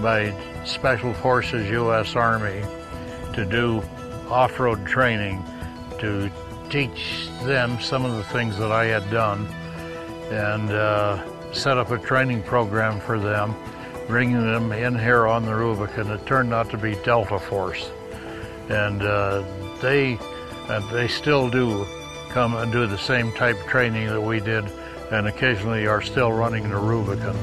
[0.00, 0.34] by
[0.64, 2.16] Special Forces U.S.
[2.16, 2.64] Army
[3.34, 3.80] to do
[4.28, 5.44] off-road training
[6.00, 6.28] to
[6.70, 9.46] teach them some of the things that I had done
[10.30, 13.54] and uh, set up a training program for them,
[14.06, 16.10] bringing them in here on the Rubicon.
[16.10, 17.90] It turned out to be Delta Force,
[18.68, 19.42] and uh,
[19.80, 20.18] they
[20.68, 21.86] uh, they still do
[22.28, 24.64] come and do the same type of training that we did
[25.10, 27.36] and occasionally are still running the Rubicon.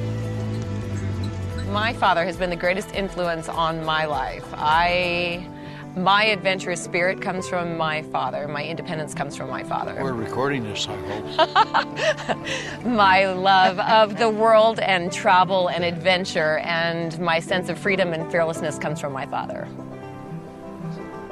[1.71, 4.45] My father has been the greatest influence on my life.
[4.53, 5.47] I
[5.95, 8.47] my adventurous spirit comes from my father.
[8.47, 9.97] My independence comes from my father.
[10.01, 12.85] We're recording this, I hope.
[12.85, 18.29] my love of the world and travel and adventure and my sense of freedom and
[18.29, 19.67] fearlessness comes from my father.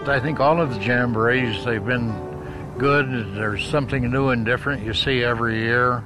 [0.05, 2.13] I think all of the jamborees, they've been
[2.77, 3.35] good.
[3.35, 6.03] There's something new and different you see every year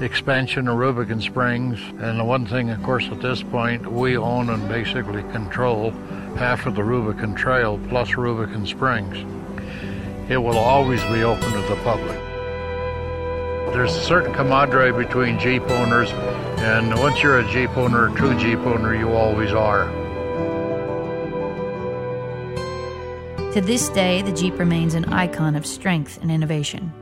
[0.00, 1.80] expansion of Rubicon Springs.
[2.00, 5.92] And the one thing, of course, at this point, we own and basically control
[6.36, 9.16] half of the Rubicon Trail plus Rubicon Springs.
[10.28, 12.18] It will always be open to the public.
[13.72, 16.10] There's a certain camaraderie between Jeep owners,
[16.58, 19.90] and once you're a Jeep owner, a true Jeep owner, you always are.
[23.52, 26.92] To this day, the Jeep remains an icon of strength and innovation.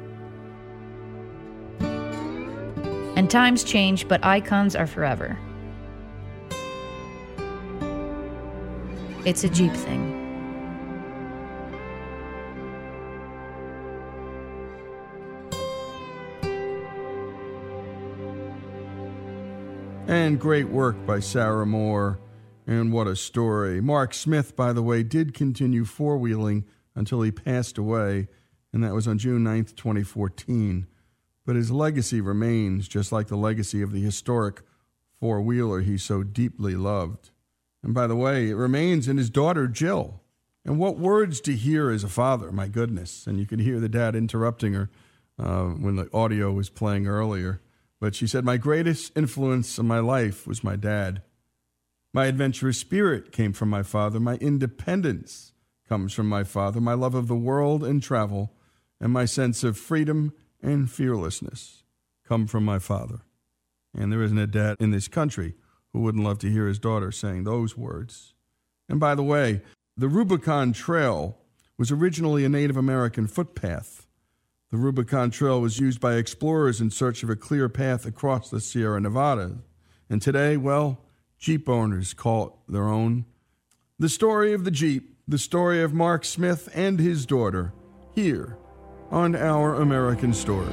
[3.16, 5.38] And times change, but icons are forever.
[9.24, 10.18] It's a Jeep thing.
[20.06, 22.18] And great work by Sarah Moore.
[22.66, 23.80] And what a story.
[23.80, 26.64] Mark Smith, by the way, did continue four wheeling
[26.94, 28.28] until he passed away,
[28.72, 30.86] and that was on June 9th, 2014
[31.44, 34.62] but his legacy remains just like the legacy of the historic
[35.18, 37.30] four wheeler he so deeply loved.
[37.82, 40.20] And by the way, it remains in his daughter, Jill.
[40.64, 43.26] And what words to hear as a father, my goodness.
[43.26, 44.90] And you could hear the dad interrupting her
[45.38, 47.60] uh, when the audio was playing earlier.
[48.00, 51.22] But she said, My greatest influence in my life was my dad.
[52.12, 54.20] My adventurous spirit came from my father.
[54.20, 55.52] My independence
[55.88, 56.80] comes from my father.
[56.80, 58.52] My love of the world and travel,
[59.00, 61.82] and my sense of freedom and fearlessness
[62.26, 63.20] come from my father.
[63.94, 65.54] And there isn't a dad in this country
[65.92, 68.34] who wouldn't love to hear his daughter saying those words.
[68.88, 69.62] And by the way,
[69.96, 71.36] the Rubicon Trail
[71.78, 74.06] was originally a Native American footpath.
[74.70, 78.60] The Rubicon Trail was used by explorers in search of a clear path across the
[78.60, 79.58] Sierra Nevada.
[80.08, 80.98] And today, well,
[81.38, 83.26] Jeep owners call it their own.
[83.98, 87.72] The story of the Jeep, the story of Mark Smith and his daughter,
[88.14, 88.56] here
[89.10, 90.72] on Our American Story.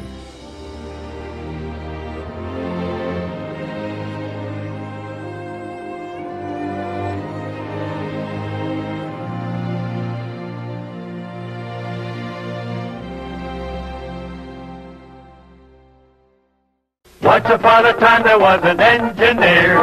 [17.29, 19.77] Once upon a time there was an engineer.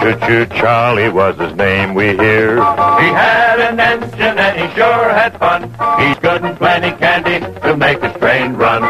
[0.00, 2.54] Choo-choo Charlie was his name, we hear.
[2.54, 5.62] He had an engine and he sure had fun.
[5.98, 8.82] He's good and plenty candy to make his train run.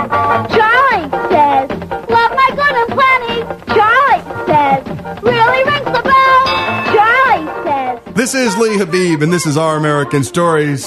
[0.51, 1.71] Charlie says,
[2.11, 3.41] love my good and plenty.
[3.73, 6.45] Charlie says, really rings the bell.
[6.93, 10.87] Charlie says, This is Lee Habeeb, and this is Our American Stories.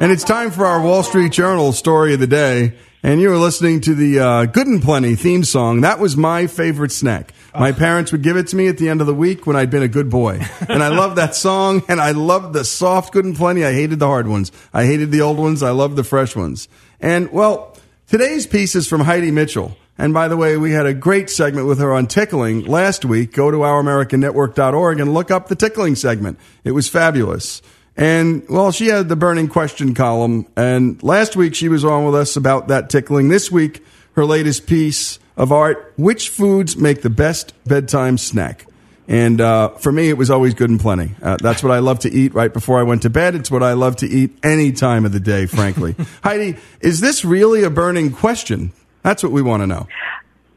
[0.00, 2.74] And it's time for our Wall Street Journal story of the day.
[3.04, 5.80] And you were listening to the uh, Good and Plenty theme song.
[5.80, 7.34] That was my favorite snack.
[7.52, 9.70] My parents would give it to me at the end of the week when I'd
[9.70, 10.40] been a good boy.
[10.68, 13.64] And I loved that song, and I loved the soft Good and Plenty.
[13.64, 14.52] I hated the hard ones.
[14.72, 15.64] I hated the old ones.
[15.64, 16.68] I loved the fresh ones.
[17.00, 17.76] And, well,
[18.06, 19.76] today's piece is from Heidi Mitchell.
[19.98, 23.32] And by the way, we had a great segment with her on tickling last week.
[23.32, 26.38] Go to ouramericannetwork.org and look up the tickling segment.
[26.62, 27.62] It was fabulous.
[27.96, 30.46] And well, she had the burning question column.
[30.56, 33.28] And last week she was on with us about that tickling.
[33.28, 33.84] This week,
[34.14, 38.66] her latest piece of art, which foods make the best bedtime snack?
[39.08, 41.14] And uh, for me, it was always good and plenty.
[41.20, 43.34] Uh, that's what I love to eat right before I went to bed.
[43.34, 45.96] It's what I love to eat any time of the day, frankly.
[46.24, 48.72] Heidi, is this really a burning question?
[49.02, 49.88] That's what we want to know.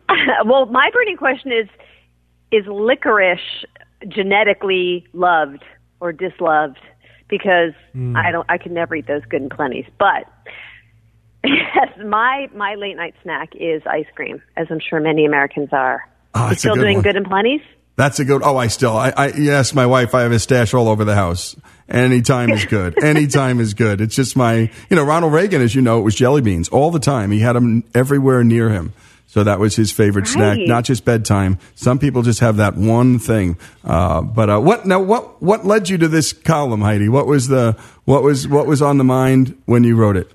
[0.45, 1.67] well, my burning question is:
[2.51, 3.39] Is licorice
[4.07, 5.63] genetically loved
[5.99, 6.77] or disloved?
[7.27, 8.15] Because mm.
[8.15, 9.87] I don't, I could never eat those good and plenties.
[9.97, 10.25] But
[11.43, 16.07] yes, my my late night snack is ice cream, as I'm sure many Americans are.
[16.33, 17.03] Oh, you still good doing one.
[17.03, 17.61] good and plenties?
[17.97, 18.41] That's a good.
[18.43, 18.95] Oh, I still.
[18.97, 20.13] I, I yes, my wife.
[20.13, 21.55] I have a stash all over the house.
[21.87, 23.01] Anytime is good.
[23.03, 24.01] Anytime is good.
[24.01, 24.69] It's just my.
[24.89, 27.31] You know, Ronald Reagan, as you know, it was jelly beans all the time.
[27.31, 28.91] He had them everywhere near him.
[29.35, 31.59] So that was his favorite snack, not just bedtime.
[31.75, 33.57] Some people just have that one thing.
[33.83, 35.01] Uh, but uh, what now?
[35.01, 37.09] What what led you to this column, Heidi?
[37.09, 37.75] What was the
[38.05, 40.31] what was what was on the mind when you wrote it?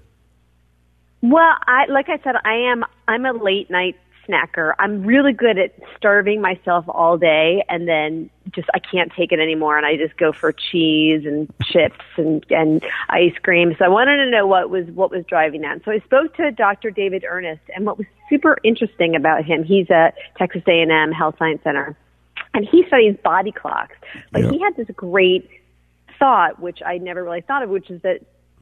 [1.22, 3.96] Well, I like I said, I am I'm a late night
[4.30, 4.74] snacker.
[4.78, 9.40] I'm really good at starving myself all day and then just I can't take it
[9.40, 13.74] anymore and I just go for cheese and chips and and ice cream.
[13.78, 15.84] So I wanted to know what was what was driving that.
[15.84, 16.90] So I spoke to Dr.
[16.90, 21.60] David Earnest and what was super interesting about him, he's at Texas A&M Health Science
[21.64, 21.96] Center
[22.54, 23.96] and he studies body clocks.
[24.32, 24.52] But Yep.
[24.52, 25.48] he had this great
[26.18, 28.20] thought, which I never really thought of, which is that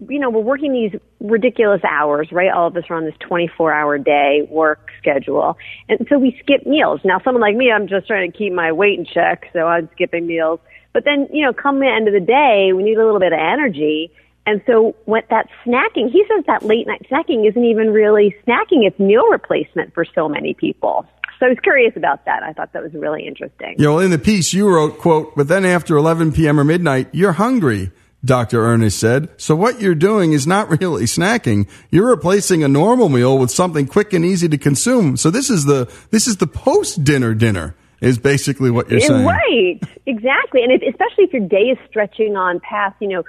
[0.09, 2.51] you know we're working these ridiculous hours, right?
[2.53, 5.57] All of us are on this 24-hour day work schedule,
[5.88, 7.01] and so we skip meals.
[7.05, 9.88] Now, someone like me, I'm just trying to keep my weight in check, so I'm
[9.94, 10.61] skipping meals.
[10.92, 13.32] But then, you know, come the end of the day, we need a little bit
[13.32, 14.11] of energy.
[14.46, 18.86] And so what that snacking, he says that late night snacking isn't even really snacking,
[18.86, 21.07] it's meal replacement for so many people.
[21.38, 22.42] So I was curious about that.
[22.42, 23.74] I thought that was really interesting.
[23.78, 26.59] You know, in the piece you wrote, quote, but then after 11 p.m.
[26.59, 27.92] or midnight, you're hungry,
[28.25, 28.64] Dr.
[28.64, 29.29] Earnest said.
[29.37, 31.69] So what you're doing is not really snacking.
[31.91, 35.16] You're replacing a normal meal with something quick and easy to consume.
[35.16, 39.27] So this is the, this is the post dinner dinner is basically what you're saying.
[39.27, 40.62] Right, exactly.
[40.62, 43.25] And if, especially if your day is stretching on past, you know,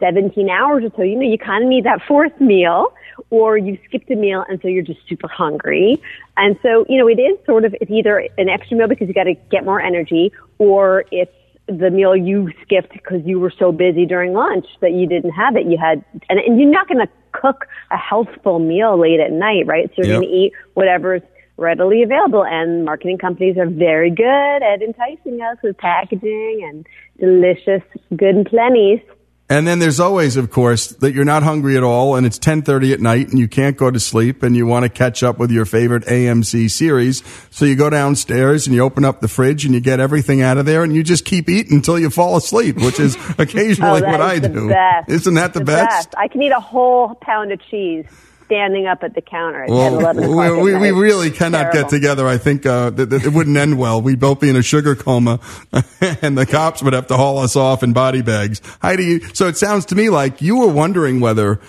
[0.00, 2.92] 17 hours or so, you know, you kind of need that fourth meal
[3.30, 6.00] or you've skipped a meal and so you're just super hungry.
[6.36, 9.14] And so, you know, it is sort of, it's either an extra meal because you
[9.14, 11.32] got to get more energy or it's
[11.68, 15.56] the meal you skipped because you were so busy during lunch that you didn't have
[15.56, 15.66] it.
[15.66, 19.66] You had, and, and you're not going to cook a healthful meal late at night,
[19.66, 19.88] right?
[19.88, 20.20] So you're Yep.
[20.20, 21.22] going to eat whatever's
[21.58, 26.86] readily available and marketing companies are very good at enticing us with packaging and
[27.18, 27.82] delicious
[28.14, 29.02] good and plenties.
[29.48, 32.94] And then there's always, of course, that you're not hungry at all and it's 1030
[32.94, 35.52] at night and you can't go to sleep and you want to catch up with
[35.52, 37.22] your favorite AMC series.
[37.50, 40.58] So you go downstairs and you open up the fridge and you get everything out
[40.58, 44.02] of there and you just keep eating until you fall asleep, which is oh, occasionally
[44.04, 44.68] Oh, what is I the do.
[44.68, 45.10] best.
[45.10, 46.12] Isn't that the, best?
[46.18, 48.04] I can eat a whole pound of cheese.
[48.46, 50.62] Standing up at the counter at 10, Well, 11 o'clock.
[50.62, 52.26] we, we, we really cannot get together.
[52.26, 54.00] I think uh, that, that it wouldn't end well.
[54.00, 55.40] We'd both be in a sugar coma,
[56.00, 58.60] and the cops would have to haul us off in body bags.
[58.80, 61.60] Heidi, so it sounds to me like you were wondering whether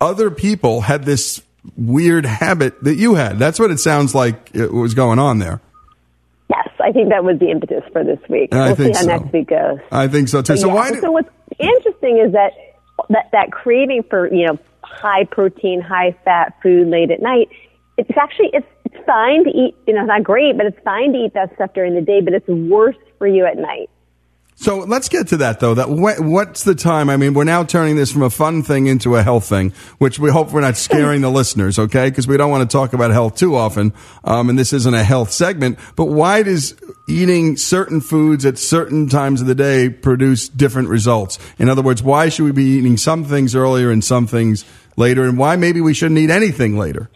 [0.00, 1.42] other people had this
[1.76, 3.38] weird habit that you had.
[3.38, 5.60] That's what it sounds like it was going on there.
[6.50, 8.54] Yes, I think that was the impetus for this week.
[8.54, 9.22] I we'll think see how so.
[9.22, 9.78] next week goes.
[9.92, 10.54] I think so too.
[10.54, 12.52] But So yeah, why did so what's interesting is that,
[13.10, 14.58] that that craving for you know
[14.98, 17.48] high protein, high fat food late at night.
[17.96, 19.74] It's actually it's, it's fine to eat.
[19.86, 22.20] You know, it's not great, but it's fine to eat that stuff during the day.
[22.20, 23.90] But it's worse for you at night.
[24.60, 25.74] So let's get to that though.
[25.74, 27.10] That wh- what's the time?
[27.10, 30.18] I mean, we're now turning this from a fun thing into a health thing, which
[30.18, 32.08] we hope we're not scaring the listeners, okay?
[32.08, 33.92] Because we don't want to talk about health too often,
[34.24, 35.78] um, and this isn't a health segment.
[35.94, 36.74] But why does
[37.08, 41.38] eating certain foods at certain times of the day produce different results?
[41.60, 44.64] In other words, why should we be eating some things earlier and some things
[44.98, 47.08] later, and why maybe we shouldn't eat anything later?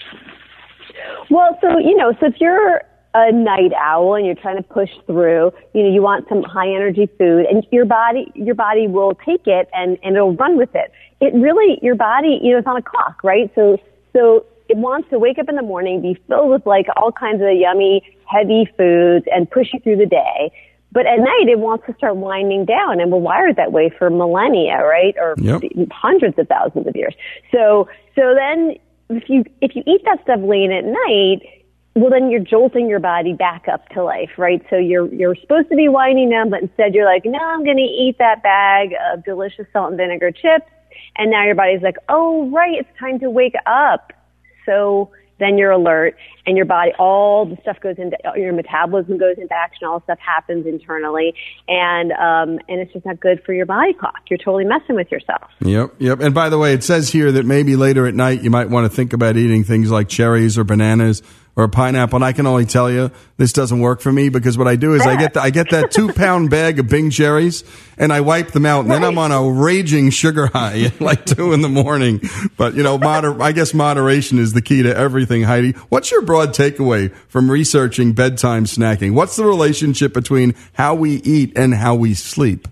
[1.30, 2.82] Well, so you know, so if you're
[3.14, 6.68] a night owl and you're trying to push through, you know, you want some high
[6.68, 10.74] energy food and your body, your body will take it and, and it'll run with
[10.74, 10.90] it.
[11.20, 13.50] It really, your body, you know, it's on a clock, right?
[13.54, 13.76] So,
[14.14, 17.42] so it wants to wake up in the morning, be filled with like all kinds
[17.42, 20.50] of yummy, heavy foods and push you through the day.
[20.92, 24.10] But at night, it wants to start winding down, and we're wired that way for
[24.10, 25.16] millennia, right?
[25.18, 25.62] Or Yep.
[25.90, 27.14] hundreds of thousands of years.
[27.50, 28.76] So, so then
[29.08, 31.40] if you if you eat that stuff late at night,
[31.94, 34.62] well then you're jolting your body back up to life, right?
[34.70, 37.76] So you're you're supposed to be winding down, but instead you're like, no, I'm going
[37.78, 40.70] to eat that bag of delicious salt and vinegar chips,
[41.16, 44.12] and now your body's like, oh right, it's time to wake up.
[44.66, 46.16] So then you're alert,
[46.46, 49.86] and your body, all the stuff goes into your metabolism goes into action.
[49.86, 51.34] All the stuff happens internally,
[51.68, 54.20] and um, and it's just not good for your body clock.
[54.28, 55.50] You're totally messing with yourself.
[55.60, 56.20] Yep, yep.
[56.20, 58.90] And by the way, it says here that maybe later at night you might want
[58.90, 61.22] to think about eating things like cherries or bananas
[61.54, 62.16] or a pineapple.
[62.16, 64.94] And I can only tell you this doesn't work for me because what I do
[64.94, 67.62] is I get the, I get that two pound bag of Bing cherries
[67.98, 71.26] and I wipe them out, and then I'm on a raging sugar high at like
[71.26, 72.20] two in the morning.
[72.56, 75.42] But you know, moder- I guess moderation is the key to everything.
[75.42, 79.12] Heidi, what's your broad takeaway from researching bedtime snacking?
[79.12, 82.66] What's the relationship between how we eat and how we sleep?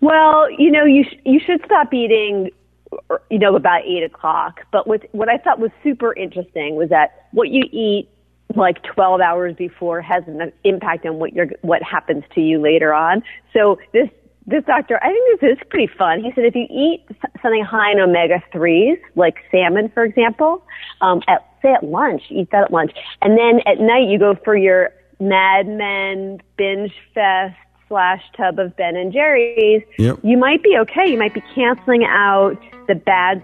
[0.00, 2.50] Well, you know, you sh- you should stop eating,
[3.30, 4.60] you know, about eight o'clock.
[4.72, 8.08] But what what I thought was super interesting was that what you eat
[8.56, 12.94] like 12 hours before has an impact on what you're what happens to you later
[12.94, 13.22] on.
[13.52, 14.08] So this
[14.46, 16.24] this doctor, I think this is pretty fun.
[16.24, 17.04] He said if you eat
[17.42, 20.64] something high in omega threes, like salmon, for example,
[21.02, 24.34] um, at say at lunch, eat that at lunch, and then at night you go
[24.44, 27.56] for your Mad Men binge fest
[27.88, 29.82] slash tub of Ben and Jerry's.
[29.98, 30.20] Yep.
[30.22, 31.10] You might be okay.
[31.10, 33.42] You might be canceling out the bad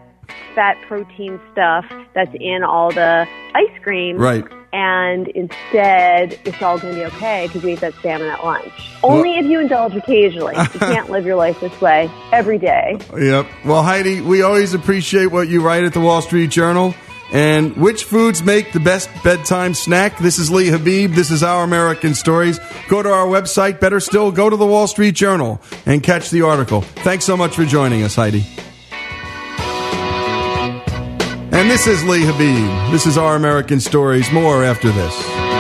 [0.55, 1.85] fat protein stuff
[2.15, 4.17] that's in all the ice cream.
[4.17, 4.45] Right.
[4.73, 8.73] And instead, it's all going to be okay because you ate that salmon at lunch.
[9.05, 10.57] Only if you indulge occasionally.
[10.57, 12.99] you can't live your life this way every day.
[13.17, 13.47] Yep.
[13.65, 16.95] Well, Heidi, we always appreciate what you write at the Wall Street Journal.
[17.35, 20.19] And which foods make the best bedtime snack?
[20.19, 21.17] This is Lee Habeeb.
[21.17, 22.61] This is Our American Stories.
[22.89, 23.81] Go to our website.
[23.81, 26.83] Better still, go to the Wall Street Journal and catch the article.
[26.83, 28.47] Thanks so much for joining us, Heidi.
[31.51, 32.93] And this is Lee Habeeb.
[32.93, 34.31] This is Our American Stories.
[34.31, 35.54] More after this.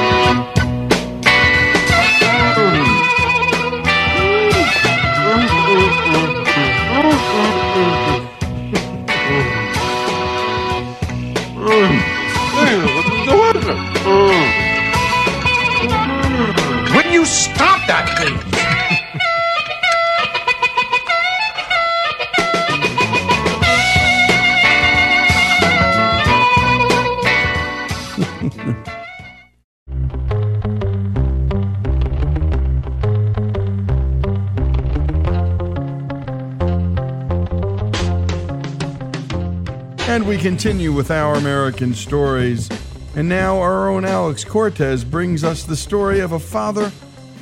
[40.15, 42.69] And we continue with our American stories.
[43.17, 46.93] And now our own Alex Cortez brings us the story of a father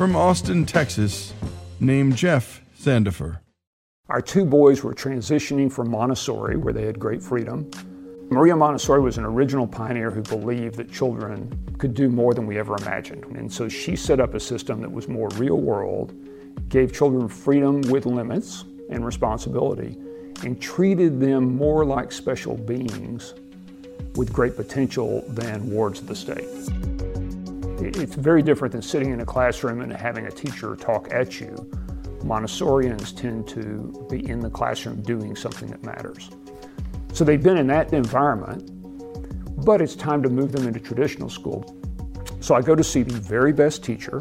[0.03, 1.33] from Austin, Texas,
[1.79, 3.39] named Jeff Sandefer.
[4.09, 7.71] Our two boys were transitioning from Montessori, where they had great freedom.
[8.29, 12.59] Maria Montessori was an original pioneer who believed that children could do more than we
[12.59, 13.25] ever imagined.
[13.37, 16.13] And so she set up a system that was more real world,
[16.69, 19.97] gave children freedom with limits and responsibility,
[20.43, 23.35] and treated them more like special beings
[24.17, 26.49] with great potential than wards of the state.
[27.85, 31.55] It's very different than sitting in a classroom and having a teacher talk at you.
[32.23, 36.31] Montessorians tend to be in the classroom doing something that matters.
[37.13, 38.71] So they've been in that environment,
[39.65, 41.77] but it's time to move them into traditional school.
[42.41, 44.21] So I go to see the very best teacher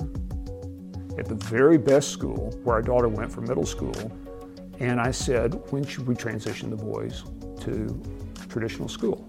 [1.18, 4.12] at the very best school where our daughter went for middle school,
[4.80, 7.24] and I said, when should we transition the boys
[7.62, 8.02] to
[8.50, 9.28] traditional school?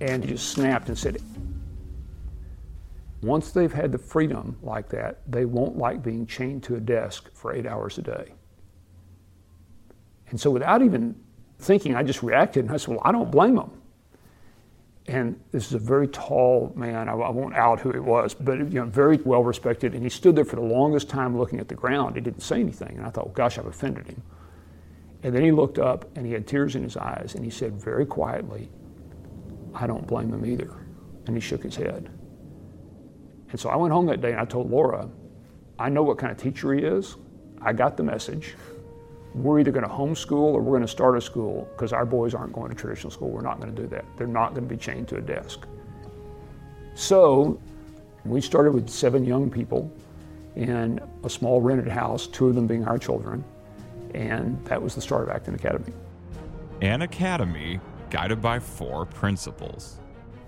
[0.00, 1.18] And he just snapped and said,
[3.22, 7.30] once they've had the freedom like that, they won't like being chained to a desk
[7.34, 8.32] for eight hours a day.
[10.30, 11.14] And so without even
[11.58, 13.82] thinking, I just reacted and I said, Well, I don't blame them.
[15.06, 17.08] And this is a very tall man.
[17.08, 19.94] I, I won't out who it was, but you know, very well respected.
[19.94, 22.14] And he stood there for the longest time looking at the ground.
[22.14, 22.96] He didn't say anything.
[22.96, 24.22] And I thought, well, gosh, I've offended him.
[25.22, 27.74] And then he looked up and he had tears in his eyes and he said
[27.82, 28.70] very quietly,
[29.74, 30.86] I don't blame him either.
[31.26, 32.10] And he shook his head.
[33.50, 35.08] And so I went home that day and I told Laura,
[35.78, 37.16] I know what kind of teacher he is.
[37.62, 38.54] I got the message.
[39.34, 42.34] We're either going to homeschool or we're going to start a school because our boys
[42.34, 43.30] aren't going to traditional school.
[43.30, 44.04] We're not going to do that.
[44.16, 45.66] They're not going to be chained to a desk.
[46.94, 47.60] So
[48.24, 49.90] we started with seven young people
[50.56, 53.44] in a small rented house, two of them being our children,
[54.14, 55.92] and that was the start of Acton Academy.
[56.82, 57.80] An academy
[58.10, 59.98] guided by four principles.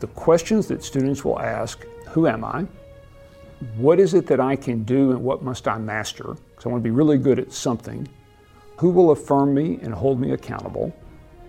[0.00, 2.66] The questions that students will ask Who am I?
[3.76, 6.34] What is it that I can do and what must I master?
[6.50, 8.08] Because I want to be really good at something.
[8.78, 10.92] Who will affirm me and hold me accountable?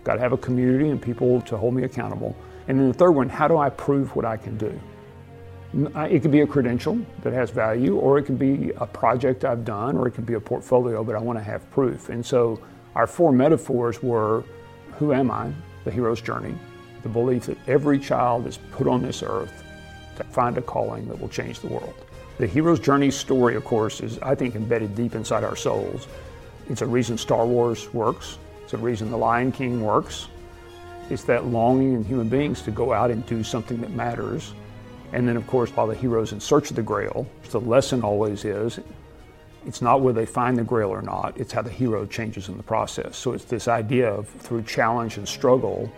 [0.03, 2.36] Got to have a community and people to hold me accountable.
[2.68, 4.80] And then the third one, how do I prove what I can do?
[5.74, 9.66] It could be a credential that has value, or it could be a project I've
[9.66, 12.09] done, or it could be a portfolio, but I want to have proof.
[12.09, 12.61] And so
[12.93, 14.43] our four metaphors were
[14.99, 15.51] who am I?
[15.84, 16.53] The hero's journey,
[17.01, 19.62] the belief that every child is put on this earth
[20.18, 21.93] to find a calling that will change the world.
[22.38, 26.07] The hero's journey story, of course, is, I think, embedded deep inside our souls.
[26.70, 30.28] It's a reason Star Wars works, it's a reason The Lion King works.
[31.09, 34.53] It's that longing in human beings to go out and do something that matters.
[35.11, 38.45] And then, of course, while the hero's in search of the grail, the lesson always
[38.45, 38.80] is
[39.66, 42.57] it's not where they find the grail or not, it's how the hero changes in
[42.57, 43.16] the process.
[43.16, 45.91] So it's this idea of through challenge and struggle,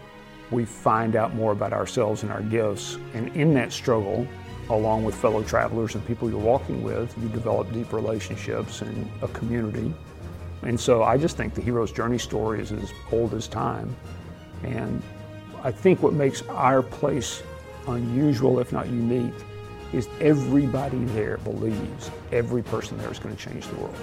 [0.52, 2.98] we find out more about ourselves and our gifts.
[3.14, 4.28] And in that struggle,
[4.70, 9.28] along with fellow travelers and people you're walking with, you develop deep relationships and a
[9.30, 9.93] community.
[10.64, 13.96] And so I just think the hero's journey story is as old as time.
[14.64, 15.02] And
[15.64, 17.43] I think what makes our place
[17.88, 19.34] unusual, if not unique,
[19.93, 23.96] is everybody there believes every person there is going to change the world.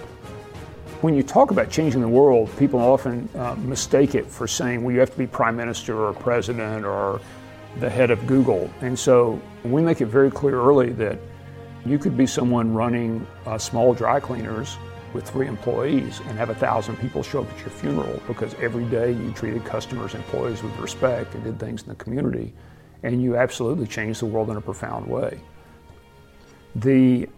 [1.02, 4.94] When you talk about changing the world, people often uh, mistake it for saying, well,
[4.94, 7.20] you have to be prime minister or president or
[7.80, 8.70] the head of Google.
[8.82, 11.18] And so we make it very clear early that
[11.84, 14.76] you could be someone running uh, small dry cleaners
[15.12, 18.84] with three employees and have a thousand people show up at your funeral because every
[18.84, 22.54] day you treated customers, employees with respect and did things in the community.
[23.02, 25.40] And you absolutely changed the world in a profound way.
[26.76, 27.28] The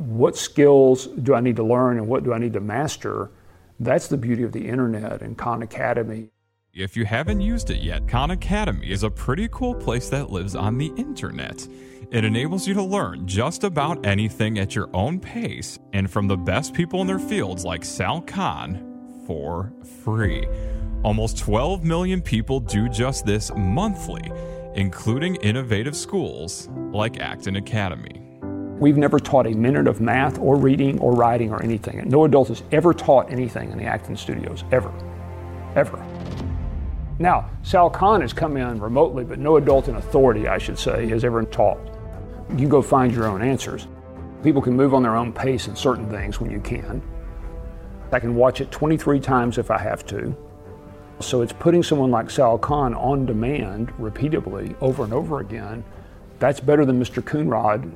[0.00, 3.30] what skills do I need to learn and what do I need to master?
[3.78, 6.28] That's the beauty of the internet and Khan Academy.
[6.72, 10.54] If you haven't used it yet, Khan Academy is a pretty cool place that lives
[10.54, 11.68] on the internet.
[12.10, 16.36] It enables you to learn just about anything at your own pace and from the
[16.36, 19.70] best people in their fields like Sal Khan for
[20.02, 20.46] free.
[21.02, 24.32] Almost 12 million people do just this monthly,
[24.76, 28.29] including innovative schools like Acton Academy.
[28.80, 32.02] We've never taught a minute of math or reading or writing or anything.
[32.08, 34.90] No adult has ever taught anything in the Acton studios, ever.
[35.76, 36.02] Ever.
[37.18, 41.06] Now, Sal Khan has come in remotely, but no adult in authority, I should say,
[41.08, 41.78] has ever taught.
[42.56, 43.86] You go find your own answers.
[44.42, 47.02] People can move on their own pace in certain things when you can.
[48.12, 50.34] I can watch it 23 times if I have to.
[51.20, 55.84] So it's putting someone like Sal Khan on demand repeatedly over and over again.
[56.38, 57.22] That's better than Mr.
[57.22, 57.94] Coonrod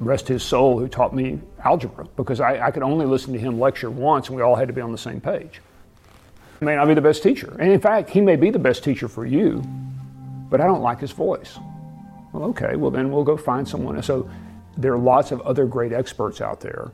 [0.00, 3.58] rest his soul, who taught me algebra, because I, I, could only listen to him
[3.58, 5.60] lecture once and we all had to be on the same page.
[6.60, 7.56] I may not be the best teacher.
[7.58, 9.62] And in fact, he may be the best teacher for you,
[10.50, 11.58] but I don't like his voice.
[12.32, 14.00] Well, okay, well, then we'll go find someone.
[14.02, 14.28] So
[14.76, 16.90] there are lots of other great experts out there.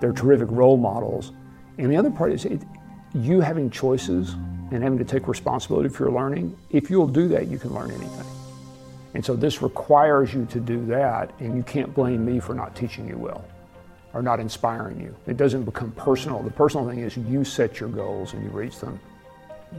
[0.00, 1.32] They're terrific role models.
[1.78, 2.62] And the other part is it,
[3.14, 4.34] you having choices
[4.72, 6.56] and having to take responsibility for your learning.
[6.70, 8.41] If you'll do that, you can learn anything.
[9.14, 12.74] And so this requires you to do that, and you can't blame me for not
[12.74, 13.44] teaching you well
[14.14, 15.14] or not inspiring you.
[15.26, 16.42] It doesn't become personal.
[16.42, 19.00] The personal thing is you set your goals and you reach them.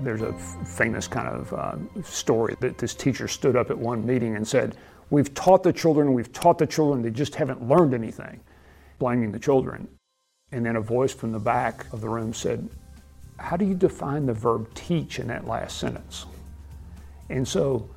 [0.02, 4.06] There's a f- famous kind of uh, story that this teacher stood up at one
[4.06, 4.76] meeting and said,
[5.12, 8.40] We've taught the children, we've taught the children, they just haven't learned anything,
[8.98, 9.88] blaming the children.
[10.52, 12.68] And then a voice from the back of the room said,
[13.38, 16.26] how do you define the verb teach in that last sentence?
[17.30, 17.90] And so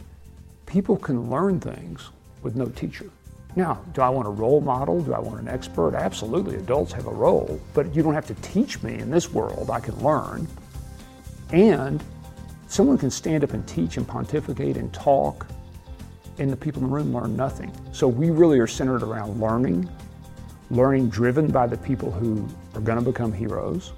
[0.67, 2.11] people can learn things
[2.43, 3.11] with no teacher.
[3.55, 5.01] Now, do I want a role model?
[5.01, 5.95] Do I want an expert?
[5.95, 9.71] Absolutely, adults have a role, but you don't have to teach me in this world.
[9.71, 10.47] I can learn.
[11.53, 12.05] And
[12.67, 15.47] someone can stand up and teach and pontificate and talk,
[16.39, 17.73] and the people in the room learn nothing.
[17.93, 19.89] So we really are centered around learning,
[20.71, 23.95] learning driven by the people who are going to become heroes.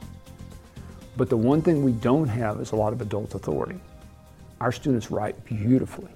[1.16, 3.80] But the one thing we don't have is a lot of adult authority.
[4.60, 6.12] Our students write beautifully.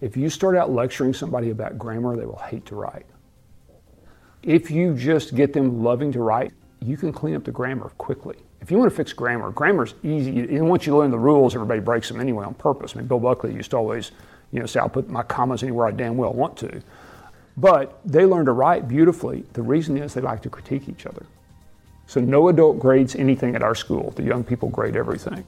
[0.00, 3.06] If you start out lecturing somebody about grammar, they will hate to write.
[4.42, 8.36] If you just get them loving to write, you can clean up the grammar quickly.
[8.60, 10.56] If you want to fix grammar, grammar's easy.
[10.56, 12.92] And once you learn the rules, everybody breaks them anyway on purpose.
[12.94, 14.12] I mean, Bill Buckley used to always,
[14.52, 16.80] you know, say, I'll put my commas anywhere I damn well want to.
[17.56, 19.44] But they learn to write beautifully.
[19.54, 21.26] The reason is they like to critique each other.
[22.06, 24.12] So no adult grades anything at our school.
[24.12, 25.44] The young people grade everything.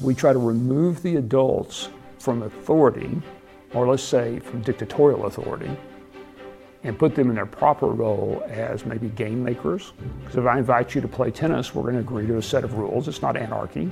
[0.00, 1.88] We try to remove the adults
[2.22, 3.20] from authority,
[3.74, 5.76] or let's say from dictatorial authority,
[6.84, 9.92] and put them in their proper role as maybe game makers.
[10.20, 12.62] Because if I invite you to play tennis, we're going to agree to a set
[12.62, 13.08] of rules.
[13.08, 13.90] It's not anarchy.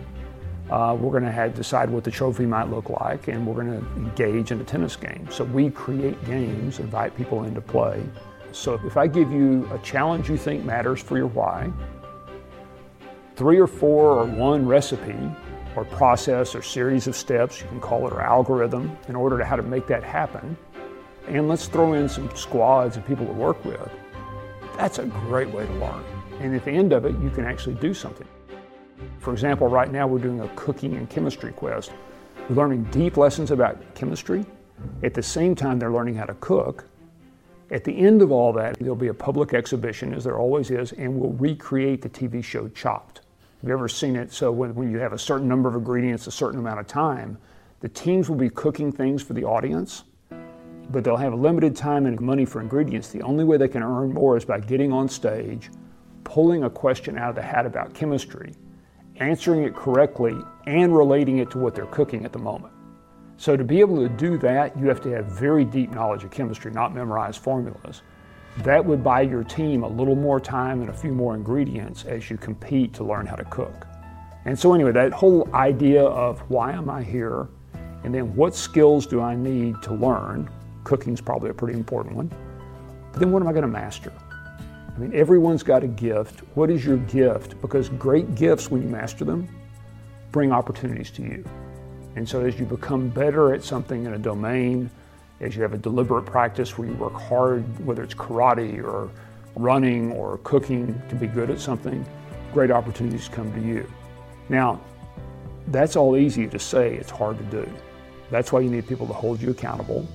[0.70, 3.87] Uh, we're going to decide what the trophy might look like, and we're going to
[3.97, 5.26] engage in a tennis game.
[5.31, 8.01] So we create games, invite people into play.
[8.53, 11.72] So if I give you a challenge you think matters for your why,
[13.35, 15.18] three or four or one recipe
[15.81, 19.45] or process or series of steps, you can call it, or algorithm, in order to
[19.47, 20.55] how to make that happen.
[21.26, 23.91] And let's throw in some squads of people to work with.
[24.76, 26.05] That's a great way to learn.
[26.39, 28.28] And at the end of it, you can actually do something.
[29.20, 31.93] For example, right now we're doing a cooking and chemistry quest.
[32.51, 34.45] We're learning deep lessons about chemistry.
[35.03, 36.85] At the same time, they're learning how to cook.
[37.70, 40.93] At the end of all that, there'll be a public exhibition, as there always is,
[40.93, 43.22] and we'll recreate the TV show Chopped.
[43.61, 44.33] Have you ever seen it?
[44.33, 47.37] So when, when you have a certain number of ingredients, a certain amount of time,
[47.81, 50.05] the teams will be cooking things for the audience,
[50.89, 53.09] but they'll have a limited time and money for ingredients.
[53.09, 55.71] The only way they can earn more is by getting on stage,
[56.25, 58.55] pulling a question out of the hat about chemistry,
[59.17, 62.73] answering it correctly, and relating it to what they're cooking at the moment.
[63.37, 66.31] So to be able to do that, you have to have very deep knowledge of
[66.31, 68.01] chemistry, not memorize formulas.
[68.65, 72.29] That would buy your team a little more time and a few more ingredients as
[72.29, 73.87] you compete to learn how to cook.
[74.45, 77.49] And so, anyway, that whole idea of why am I here,
[78.05, 80.51] and then what skills do I need to learn?
[80.85, 82.31] Cooking's probably a pretty important one.
[83.13, 84.13] But then, what am I going to master?
[84.95, 86.41] I mean, everyone's got a gift.
[86.55, 87.59] What is your gift?
[87.63, 89.49] Because great gifts, when you master them,
[90.33, 91.45] bring opportunities to you.
[92.15, 94.91] And so, as you become better at something in a domain,
[95.41, 99.11] as you have a deliberate practice where you work hard, whether it's karate or
[99.57, 102.05] running or cooking to be good at something,
[102.53, 103.91] great opportunities come to you.
[104.49, 104.80] Now,
[105.68, 107.72] that's all easy to say, it's hard to do.
[108.30, 110.07] That's why you need people to hold you accountable,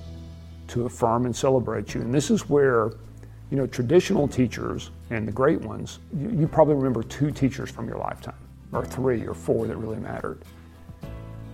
[0.68, 2.00] to affirm and celebrate you.
[2.00, 2.92] And this is where,
[3.50, 7.88] you know, traditional teachers and the great ones, you, you probably remember two teachers from
[7.88, 8.38] your lifetime,
[8.72, 10.38] or three or four that really mattered.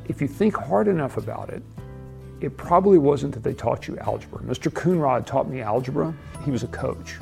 [0.08, 1.62] If you think hard enough about it,
[2.43, 4.40] it probably wasn't that they taught you algebra.
[4.40, 4.72] Mr.
[4.72, 6.12] Coonrod taught me algebra.
[6.45, 7.16] He was a coach.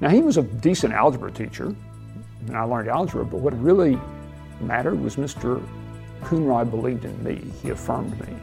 [0.00, 1.74] Now, he was a decent algebra teacher,
[2.46, 3.98] and I learned algebra, but what really
[4.60, 5.62] mattered was Mr.
[6.22, 7.40] Coonrod believed in me.
[7.62, 8.34] He affirmed me.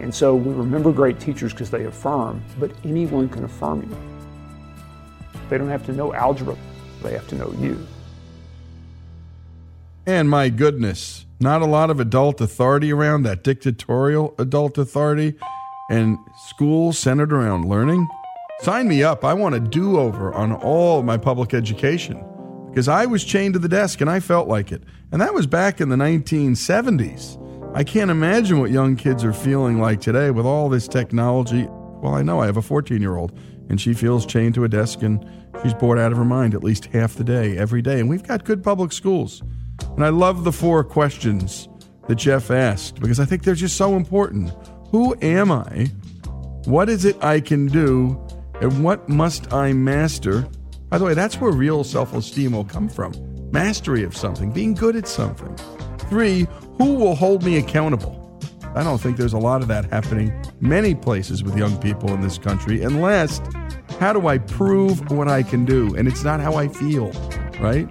[0.00, 3.96] And so we remember great teachers because they affirm, but anyone can affirm you.
[5.48, 6.56] They don't have to know algebra,
[7.02, 7.86] they have to know you.
[10.06, 15.34] And my goodness, not a lot of adult authority around that dictatorial adult authority
[15.90, 16.18] and
[16.48, 18.08] schools centered around learning.
[18.60, 19.24] Sign me up.
[19.24, 22.24] I want a do over on all my public education
[22.68, 24.84] because I was chained to the desk and I felt like it.
[25.10, 27.38] And that was back in the 1970s.
[27.74, 31.66] I can't imagine what young kids are feeling like today with all this technology.
[31.68, 33.36] Well, I know I have a 14 year old
[33.68, 35.28] and she feels chained to a desk and
[35.62, 37.98] she's bored out of her mind at least half the day, every day.
[37.98, 39.42] And we've got good public schools.
[39.94, 41.68] And I love the four questions
[42.08, 44.52] that Jeff asked because I think they're just so important.
[44.90, 45.90] Who am I?
[46.64, 48.20] What is it I can do?
[48.60, 50.48] And what must I master?
[50.88, 53.12] By the way, that's where real self esteem will come from
[53.52, 55.54] mastery of something, being good at something.
[56.08, 56.46] Three,
[56.78, 58.18] who will hold me accountable?
[58.74, 62.22] I don't think there's a lot of that happening many places with young people in
[62.22, 62.82] this country.
[62.82, 63.42] And last,
[64.00, 65.94] how do I prove what I can do?
[65.94, 67.10] And it's not how I feel,
[67.60, 67.86] right?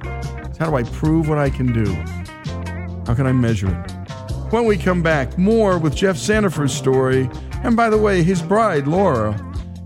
[0.62, 1.92] How do I prove what I can do?
[3.08, 3.92] How can I measure it?
[4.54, 7.28] When we come back, more with Jeff Sandefer's story,
[7.64, 9.36] and by the way, his bride, Laura,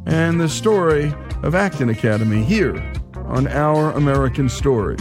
[0.05, 1.13] and the story
[1.43, 2.75] of Acton Academy here
[3.15, 4.99] on Our American Stories.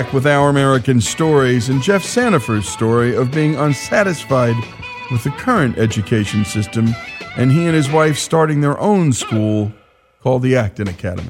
[0.00, 4.56] Back with Our American Stories and Jeff Sandefer's story of being unsatisfied
[5.10, 6.88] with the current education system
[7.36, 9.70] and he and his wife starting their own school
[10.22, 11.28] called the Acton Academy.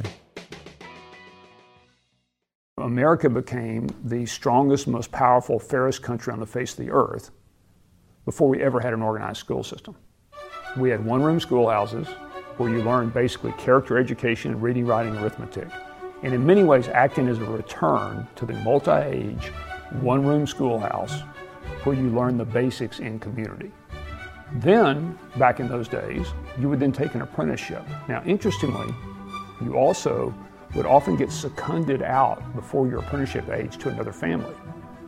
[2.79, 7.33] America became the strongest, most powerful, fairest country on the face of the earth
[8.25, 9.97] before we ever had an organized school system.
[10.77, 12.07] We had one room schoolhouses
[12.57, 15.67] where you learned basically character education, reading, writing, arithmetic.
[16.23, 19.49] And in many ways, Acton as a return to the multi age,
[20.01, 21.23] one room schoolhouse
[21.85, 23.73] where you learn the basics in community.
[24.55, 26.27] Then, back in those days,
[26.59, 27.85] you would then take an apprenticeship.
[28.09, 28.95] Now, interestingly,
[29.63, 30.35] you also
[30.75, 34.55] would often get seconded out before your apprenticeship age to another family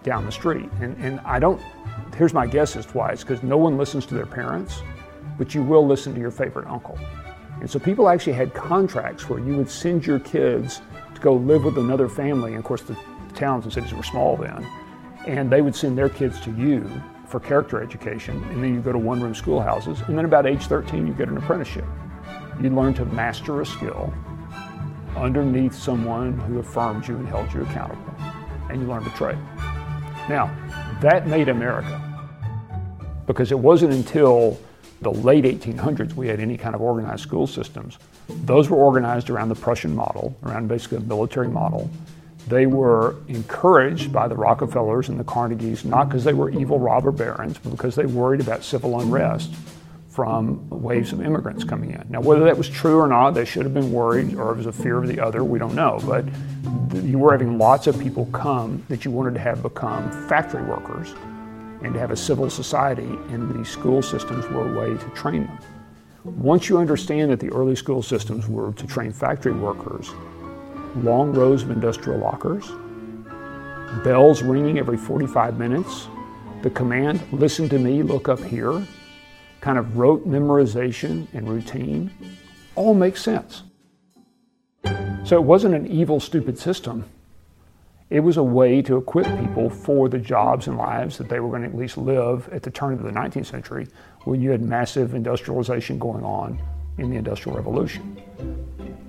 [0.02, 0.68] down the street.
[0.80, 1.60] And, and I don't,
[2.16, 3.10] here's my guess as to why.
[3.10, 4.82] It's because no one listens to their parents,
[5.38, 6.98] but you will listen to your favorite uncle.
[7.60, 10.82] And so people actually had contracts where you would send your kids
[11.22, 12.50] go live with another family.
[12.50, 12.96] And of course, the
[13.34, 14.66] towns and cities were small then.
[15.26, 16.90] And they would send their kids to you
[17.26, 18.42] for character education.
[18.50, 20.00] And then you go to one room schoolhouses.
[20.08, 21.86] And then about age 13, you get an apprenticeship.
[22.60, 24.12] You learn to master a skill
[25.16, 28.14] underneath someone who affirmed you and held you accountable.
[28.68, 29.38] And you learn to trade.
[30.28, 30.54] Now,
[31.00, 32.00] that made America.
[33.26, 34.58] Because it wasn't until
[35.00, 37.98] the late 1800s we had any kind of organized school systems.
[38.44, 41.90] Those were organized around the Prussian model, around basically a military model.
[42.48, 47.12] They were encouraged by the Rockefellers and the Carnegies, not because they were evil robber
[47.12, 49.54] barons, but because they worried about civil unrest
[50.08, 52.04] from waves of immigrants coming in.
[52.10, 54.66] Now, whether that was true or not, they should have been worried, or it was
[54.66, 56.00] a fear of the other, we don't know.
[56.04, 56.26] But
[57.02, 61.14] you were having lots of people come that you wanted to have become factory workers
[61.82, 65.46] and to have a civil society, and these school systems were a way to train
[65.46, 65.58] them.
[66.24, 70.10] Once you understand that the early school systems were to train factory workers,
[70.98, 72.70] long rows of industrial lockers,
[74.04, 76.06] bells ringing every 45 minutes,
[76.62, 78.86] the command, listen to me, look up here,
[79.60, 82.12] kind of rote memorization and routine,
[82.76, 83.64] all makes sense.
[85.24, 87.04] So it wasn't an evil, stupid system.
[88.10, 91.48] It was a way to equip people for the jobs and lives that they were
[91.48, 93.88] going to at least live at the turn of the 19th century
[94.24, 96.60] when you had massive industrialization going on
[96.98, 98.20] in the Industrial Revolution.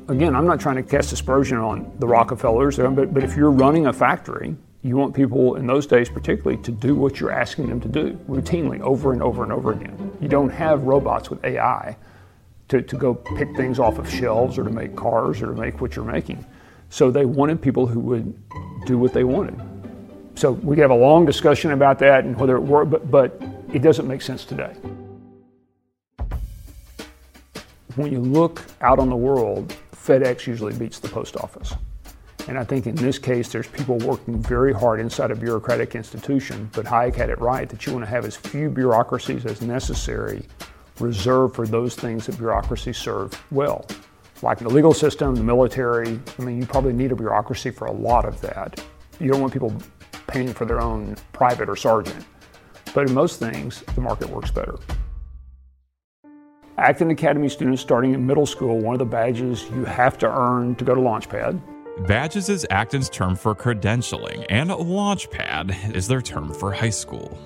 [0.08, 3.52] Again, I'm not trying to cast aspersion on the Rockefellers, um, but, but if you're
[3.52, 7.68] running a factory, you want people in those days, particularly, to do what you're asking
[7.68, 10.18] them to do routinely over and over and over again.
[10.20, 11.96] You don't have robots with AI
[12.68, 15.80] to, to go pick things off of shelves or to make cars or to make
[15.80, 16.46] what you're making.
[16.90, 18.38] So they wanted people who would
[18.86, 19.60] do what they wanted.
[20.36, 23.42] So we have a long discussion about that and whether it worked, but, but
[23.74, 24.76] it doesn't make sense today.
[27.96, 31.76] When you look out on the world, FedEx usually beats the post office.
[32.48, 36.70] And I think in this case, there's people working very hard inside a bureaucratic institution,
[36.74, 40.44] but Hayek had it right that you want to have as few bureaucracies as necessary
[41.00, 43.86] reserved for those things that bureaucracies serve well.
[44.42, 47.92] Like the legal system, the military, I mean, you probably need a bureaucracy for a
[47.92, 48.84] lot of that.
[49.20, 49.74] You don't want people
[50.28, 52.26] paying for their own private or sergeant.
[52.94, 54.78] But in most things, the market works better.
[56.78, 60.74] Acton Academy students starting in middle school, one of the badges you have to earn
[60.76, 61.62] to go to Launchpad.
[62.08, 67.38] Badges is Acton's term for credentialing, and Launchpad is their term for high school.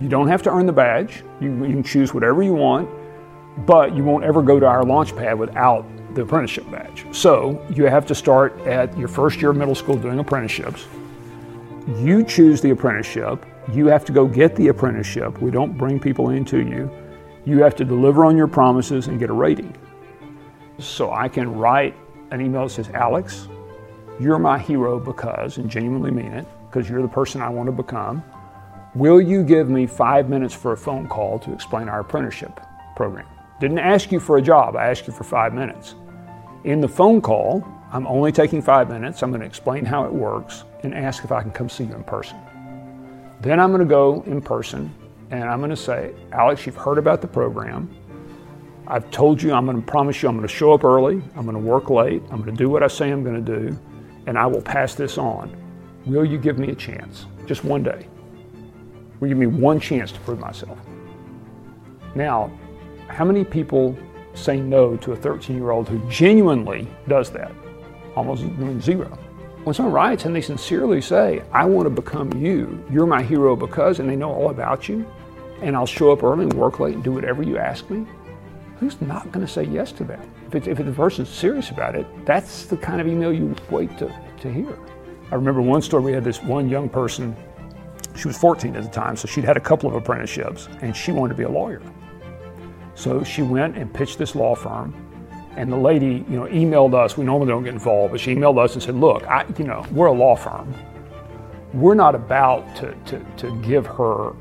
[0.00, 1.22] You don't have to earn the badge.
[1.40, 2.90] You, you can choose whatever you want,
[3.64, 7.06] but you won't ever go to our Launchpad without the apprenticeship badge.
[7.12, 10.88] So you have to start at your first year of middle school doing apprenticeships.
[11.98, 13.46] You choose the apprenticeship.
[13.72, 15.40] You have to go get the apprenticeship.
[15.40, 16.90] We don't bring people into you.
[17.48, 19.74] You have to deliver on your promises and get a rating.
[20.78, 21.94] So I can write
[22.30, 23.48] an email that says, Alex,
[24.20, 27.72] you're my hero because, and genuinely mean it, because you're the person I want to
[27.72, 28.22] become.
[28.94, 32.60] Will you give me five minutes for a phone call to explain our apprenticeship
[32.96, 33.26] program?
[33.60, 35.94] Didn't ask you for a job, I asked you for five minutes.
[36.64, 39.22] In the phone call, I'm only taking five minutes.
[39.22, 41.94] I'm going to explain how it works and ask if I can come see you
[41.94, 42.36] in person.
[43.40, 44.94] Then I'm going to go in person
[45.30, 47.94] and I'm going to say, Alex, you've heard about the program.
[48.86, 51.44] I've told you I'm going to promise you I'm going to show up early, I'm
[51.44, 53.78] going to work late, I'm going to do what I say I'm going to do,
[54.26, 55.54] and I will pass this on.
[56.06, 57.26] Will you give me a chance?
[57.44, 58.08] Just one day.
[59.20, 60.78] Will you give me one chance to prove myself?
[62.14, 62.50] Now,
[63.08, 63.98] how many people
[64.32, 67.52] say no to a 13 year old who genuinely does that?
[68.16, 68.44] Almost
[68.80, 69.18] zero.
[69.64, 73.54] When someone writes and they sincerely say, I want to become you, you're my hero
[73.54, 75.06] because, and they know all about you,
[75.60, 78.06] and I'll show up early and work late and do whatever you ask me,
[78.78, 80.24] who's not going to say yes to that?
[80.52, 84.14] If, if the person's serious about it, that's the kind of email you wait to,
[84.40, 84.78] to hear.
[85.30, 87.36] I remember one story we had this one young person,
[88.16, 91.12] she was 14 at the time, so she'd had a couple of apprenticeships, and she
[91.12, 91.82] wanted to be a lawyer.
[92.94, 94.94] So she went and pitched this law firm,
[95.56, 97.16] and the lady, you know, emailed us.
[97.16, 99.84] We normally don't get involved, but she emailed us and said, "Look, I, you know,
[99.92, 100.74] we're a law firm.
[101.72, 104.32] We're not about to, to, to give her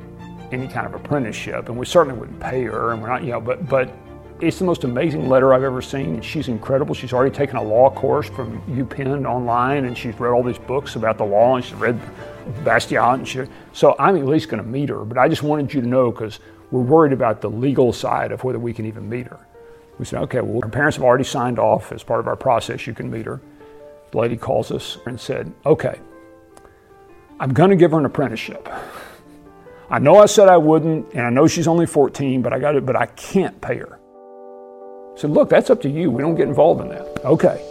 [0.52, 3.42] any kind of apprenticeship, and we certainly wouldn't pay her, and we're not, you know,
[3.42, 3.90] but but
[4.40, 6.94] it's the most amazing letter I've ever seen, and she's incredible.
[6.94, 10.96] She's already taken a law course from UPenn online, and she's read all these books
[10.96, 12.00] about the law, and she's read
[12.64, 13.44] Bastiat, and she,
[13.74, 15.04] so I'm at least going to meet her.
[15.06, 16.40] But I just wanted you to know because
[16.70, 19.40] we're worried about the legal side of whether we can even meet her.
[19.98, 22.86] We said, okay, well, her parents have already signed off as part of our process.
[22.86, 23.42] You can meet her.
[24.12, 26.00] The lady calls us and said, okay,
[27.40, 28.70] I'm going to give her an apprenticeship.
[29.90, 32.76] I know I said I wouldn't, and I know she's only 14, but I got
[32.76, 33.98] it, but I can't pay her.
[35.16, 36.12] I said, look, that's up to you.
[36.12, 37.24] We don't get involved in that.
[37.24, 37.64] Okay.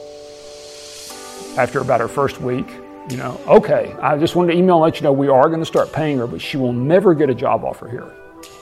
[1.59, 2.67] After about her first week,
[3.11, 5.61] you know, okay, I just wanted to email and let you know we are going
[5.61, 8.11] to start paying her, but she will never get a job offer here.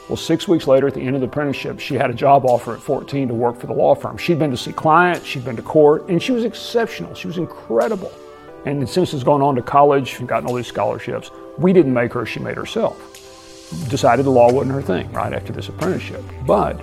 [0.09, 2.75] Well, six weeks later, at the end of the apprenticeship, she had a job offer
[2.75, 4.19] at 14 to work for the law firm.
[4.19, 7.15] She'd been to see clients, she'd been to court, and she was exceptional.
[7.15, 8.13] She was incredible.
[8.67, 12.13] And since has gone on to college and gotten all these scholarships, we didn't make
[12.13, 13.24] her, she made herself.
[13.89, 16.23] Decided the law wasn't her thing right after this apprenticeship.
[16.47, 16.81] But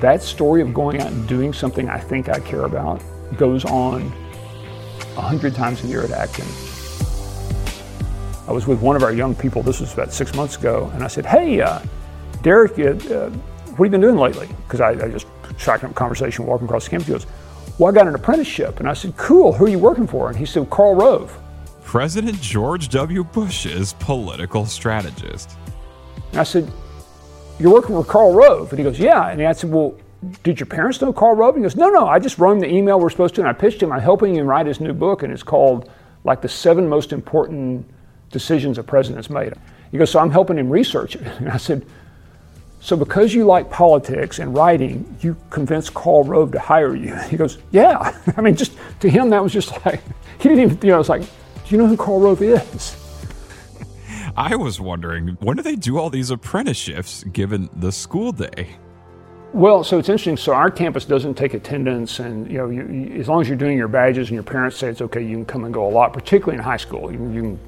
[0.00, 3.02] that story of going out and doing something I think I care about
[3.36, 4.12] goes on
[5.16, 6.46] a hundred times a year at Acton.
[8.48, 11.02] I was with one of our young people, this was about six months ago, and
[11.02, 11.80] I said, Hey, uh,
[12.42, 14.48] Derek, uh, uh, what have you been doing lately?
[14.66, 15.26] Because I, I, just
[15.58, 17.06] striking up conversation walking across the campus.
[17.06, 17.26] He goes,
[17.78, 18.78] Well, I got an apprenticeship.
[18.78, 20.28] And I said, Cool, who are you working for?
[20.28, 21.36] And he said, Karl Rove.
[21.82, 23.24] President George W.
[23.24, 25.56] Bush's political strategist.
[26.36, 26.70] And I said,
[27.58, 28.68] You're working for Karl Rove?
[28.68, 29.30] And he goes, Yeah.
[29.30, 29.98] And I said, Well,
[30.42, 31.54] did your parents know Karl Rove?
[31.54, 33.48] And he goes, No, no, I just wrote him the email we're supposed to, and
[33.48, 33.90] I pitched him.
[33.90, 35.90] I'm helping him write his new book, and it's called
[36.24, 37.88] like the seven most important
[38.30, 39.54] decisions a president's made.
[39.90, 41.22] He goes, So I'm helping him research it.
[41.38, 41.86] And I said,
[42.80, 47.14] so because you like politics and writing, you convinced Karl Rove to hire you.
[47.30, 48.14] He goes, yeah.
[48.36, 50.02] I mean, just to him, that was just like,
[50.38, 51.28] he didn't even, you know, it's like, do
[51.70, 53.05] you know who Karl Rove is?
[54.36, 58.68] I was wondering, when do they do all these apprenticeships given the school day?
[59.54, 60.36] Well, so it's interesting.
[60.36, 63.56] So our campus doesn't take attendance, and you know, you, you, as long as you're
[63.56, 65.88] doing your badges and your parents say it's okay, you can come and go a
[65.88, 66.12] lot.
[66.12, 67.60] Particularly in high school, you, you can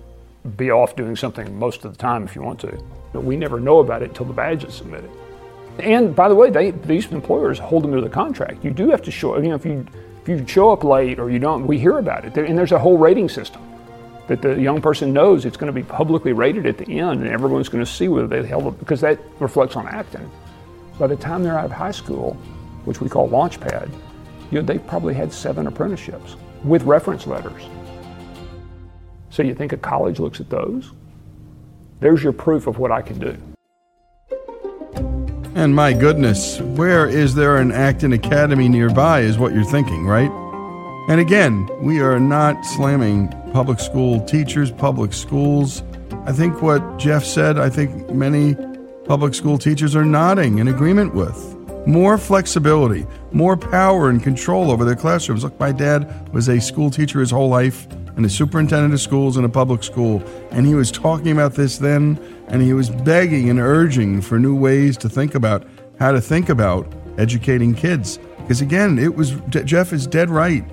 [0.56, 2.78] be off doing something most of the time if you want to.
[3.14, 5.10] But we never know about it until the badge is submitted.
[5.78, 8.62] And by the way, they, these employers hold them to the contract.
[8.62, 9.86] You do have to show, you know, if you,
[10.20, 12.36] if you show up late or you don't, we hear about it.
[12.36, 13.62] And there's a whole rating system
[14.28, 17.30] that the young person knows it's going to be publicly rated at the end and
[17.30, 20.30] everyone's going to see whether they held it, because that reflects on Acton.
[20.98, 22.34] By the time they're out of high school,
[22.84, 23.90] which we call Launchpad,
[24.50, 27.62] you know, they've probably had seven apprenticeships with reference letters.
[29.30, 30.92] So you think a college looks at those?
[32.00, 33.36] There's your proof of what I can do.
[35.55, 40.30] And my goodness, where is there an Acton Academy nearby, is what you're thinking, right?
[41.09, 45.82] And again, we are not slamming public school teachers, public schools.
[46.24, 48.54] I think what Jeff said, I think many
[49.04, 51.56] public school teachers are nodding in agreement with.
[51.86, 55.44] More flexibility, more power and control over their classrooms.
[55.44, 59.36] Look, my dad was a school teacher his whole life and a superintendent of schools
[59.36, 62.18] in a public school, and he was talking about this then,
[62.48, 65.64] and he was begging and urging for new ways to think about
[65.98, 68.18] how to think about educating kids.
[68.38, 70.64] Because again, it was Jeff is dead right.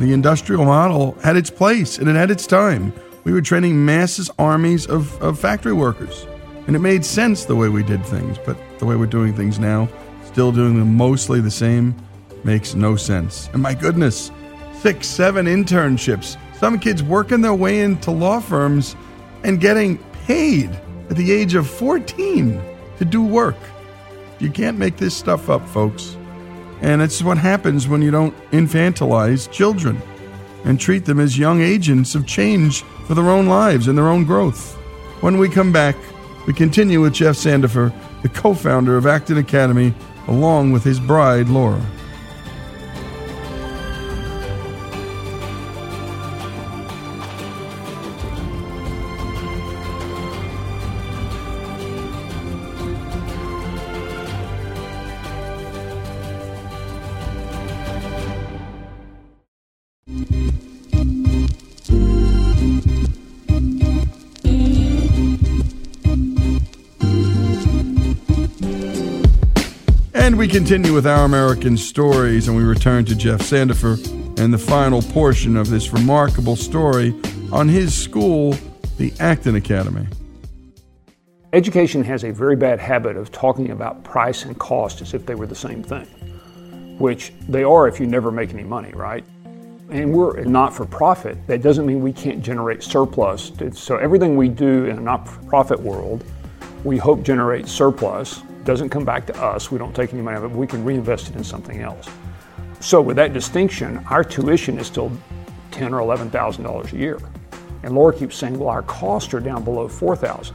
[0.00, 2.94] The industrial model had its place and it had its time.
[3.24, 6.26] We were training masses, armies of, of factory workers.
[6.66, 9.58] And it made sense the way we did things, but the way we're doing things
[9.58, 9.90] now,
[10.24, 11.94] still doing them mostly the same,
[12.44, 13.50] makes no sense.
[13.52, 14.30] And my goodness,
[14.72, 18.96] six, seven internships, some kids working their way into law firms
[19.44, 20.70] and getting paid
[21.10, 22.58] at the age of 14
[22.96, 23.56] to do work.
[24.38, 26.16] You can't make this stuff up, folks.
[26.82, 30.00] And it's what happens when you don't infantilize children
[30.64, 34.24] and treat them as young agents of change for their own lives and their own
[34.24, 34.74] growth.
[35.20, 35.96] When we come back,
[36.46, 37.92] we continue with Jeff Sandefer,
[38.22, 39.94] the co founder of Acton Academy,
[40.26, 41.80] along with his bride, Laura.
[70.50, 73.96] Continue with our American stories, and we return to Jeff Sandefer
[74.40, 77.14] and the final portion of this remarkable story
[77.52, 78.56] on his school,
[78.98, 80.08] the Acton Academy.
[81.52, 85.36] Education has a very bad habit of talking about price and cost as if they
[85.36, 86.06] were the same thing,
[86.98, 89.24] which they are if you never make any money, right?
[89.88, 91.38] And we're not for profit.
[91.46, 93.52] That doesn't mean we can't generate surplus.
[93.74, 96.24] So everything we do in a not for profit world,
[96.82, 98.42] we hope generates surplus.
[98.70, 99.72] Doesn't come back to us.
[99.72, 100.56] We don't take any money out of it.
[100.56, 102.08] We can reinvest it in something else.
[102.78, 105.10] So with that distinction, our tuition is still
[105.72, 107.18] ten or eleven thousand dollars a year.
[107.82, 110.54] And Laura keeps saying, well, our costs are down below four thousand.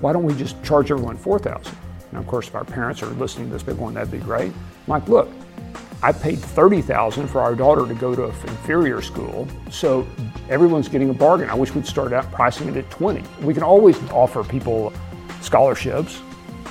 [0.00, 1.76] Why don't we just charge everyone four thousand?
[2.10, 4.50] Now, of course, if our parents are listening to this, they're going, that'd be great.
[4.50, 5.28] I'm like, look,
[6.02, 10.04] I paid thirty thousand for our daughter to go to an inferior school, so
[10.48, 11.48] everyone's getting a bargain.
[11.50, 13.22] I wish we'd start out pricing it at twenty.
[13.42, 14.92] We can always offer people
[15.40, 16.20] scholarships,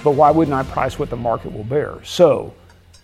[0.08, 2.02] but why wouldn't I price what the market will bear?
[2.02, 2.54] So,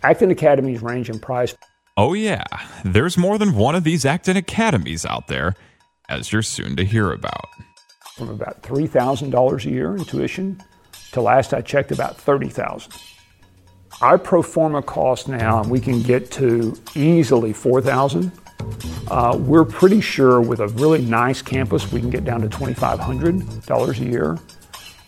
[0.03, 1.53] Acton Academies range in price.
[1.97, 2.45] Oh, yeah,
[2.85, 5.53] there's more than one of these Acton Academies out there,
[6.07, 7.49] as you're soon to hear about.
[8.15, 10.63] From about $3,000 a year in tuition
[11.11, 12.93] to last I checked about 30000
[13.99, 18.31] Our pro forma cost now, and we can get to easily 4000
[19.11, 23.99] uh, we're pretty sure with a really nice campus, we can get down to $2,500
[23.99, 24.37] a year.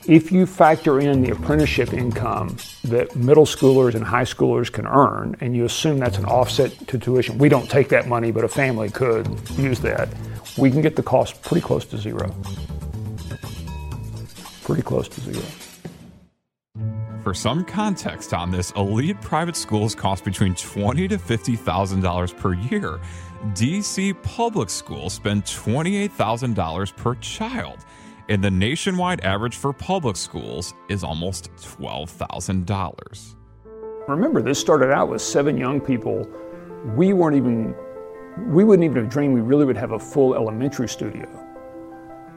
[0.08, 5.36] If you factor in the apprenticeship income that middle schoolers and high schoolers can earn,
[5.42, 8.48] and you assume that's an offset to tuition, we don't take that money, but a
[8.48, 9.28] family could
[9.58, 10.08] use that,
[10.60, 12.36] we can get the cost pretty close to zero.
[14.64, 15.44] Pretty close to zero.
[17.24, 22.32] For some context on this, elite private schools cost between twenty to fifty thousand dollars
[22.32, 23.00] per year.
[23.54, 27.80] DC public schools spend twenty-eight thousand dollars per child
[28.30, 33.36] and the nationwide average for public schools is almost $12,000.
[34.08, 36.28] Remember, this started out with seven young people.
[36.96, 37.76] We weren't even,
[38.48, 41.28] we wouldn't even have dreamed we really would have a full elementary studio,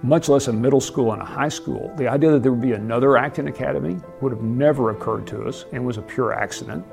[0.02, 1.93] much less a middle school and a high school.
[1.97, 5.65] The idea that there would be another Acton Academy would have never occurred to us
[5.73, 6.85] and was a pure accident.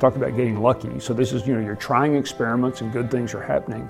[0.00, 0.98] Talk about getting lucky.
[0.98, 3.88] So, this is, you know, you're trying experiments and good things are happening.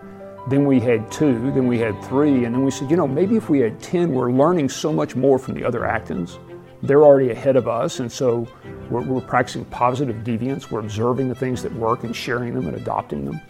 [0.48, 3.36] Then we had two, then we had three, and then we said, you know, maybe
[3.36, 6.38] if we had 10, we're learning so much more from the other Actons.
[6.82, 8.48] They're already ahead of us, and so
[8.88, 10.70] we're, we're practicing positive deviance.
[10.70, 13.40] We're observing the things that work and sharing them and adopting them.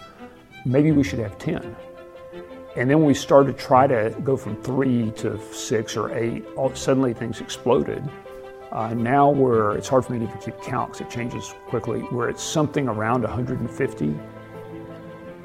[0.64, 1.76] Maybe we should have 10.
[2.76, 6.44] And then we started to try to go from three to six or eight.
[6.56, 8.02] All, suddenly things exploded.
[8.72, 12.28] Uh, now we're, it's hard for me to keep count because it changes quickly, We're
[12.30, 14.14] at something around 150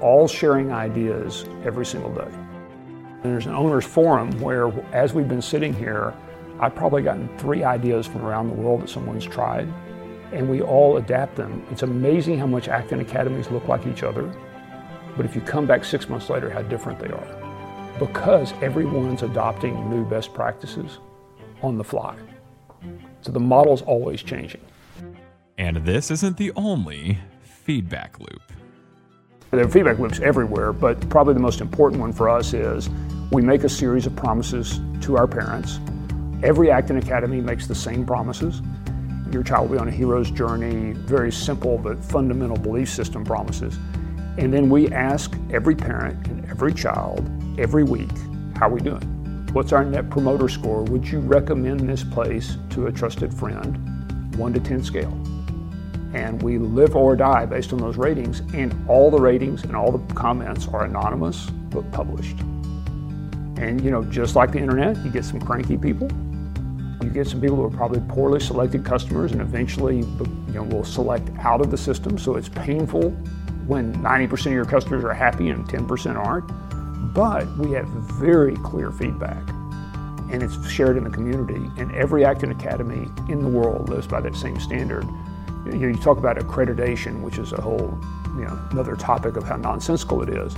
[0.02, 2.28] all sharing ideas every single day.
[2.32, 6.14] And there's an owner's forum where, as we've been sitting here,
[6.60, 9.68] I've probably gotten three ideas from around the world that someone's tried,
[10.32, 11.66] and we all adapt them.
[11.72, 14.34] It's amazing how much Acton academies look like each other,
[15.18, 17.96] but if you come back six months later, how different they are.
[18.00, 21.00] Because everyone's adopting new best practices
[21.62, 22.18] on the fly.
[23.22, 24.62] So the model's always changing.
[25.58, 28.42] And this isn't the only feedback loop.
[29.52, 32.90] There are feedback loops everywhere, but probably the most important one for us is
[33.32, 35.80] we make a series of promises to our parents.
[36.44, 38.62] Every Acton Academy makes the same promises.
[39.32, 43.78] Your child will be on a hero's journey, very simple but fundamental belief system promises.
[44.38, 48.12] And then we ask every parent and every child every week,
[48.58, 49.02] how are we doing?
[49.54, 50.84] What's our net promoter score?
[50.84, 54.36] Would you recommend this place to a trusted friend?
[54.36, 55.35] 1 to 10 scale
[56.16, 58.40] and we live or die based on those ratings.
[58.54, 62.40] And all the ratings and all the comments are anonymous but published.
[63.58, 66.10] And you know, just like the internet, you get some cranky people.
[67.04, 70.86] You get some people who are probably poorly selected customers, and eventually, you know, will
[70.86, 72.18] select out of the system.
[72.18, 73.12] So it's painful
[73.68, 76.48] when 90% of your customers are happy and 10% aren't.
[77.14, 79.48] But we have very clear feedback,
[80.32, 81.70] and it's shared in the community.
[81.78, 85.06] And every Acton Academy in the world lives by that same standard
[85.66, 87.98] you, talk about accreditation, which is a whole,
[88.36, 90.56] you know, another topic of how nonsensical it is.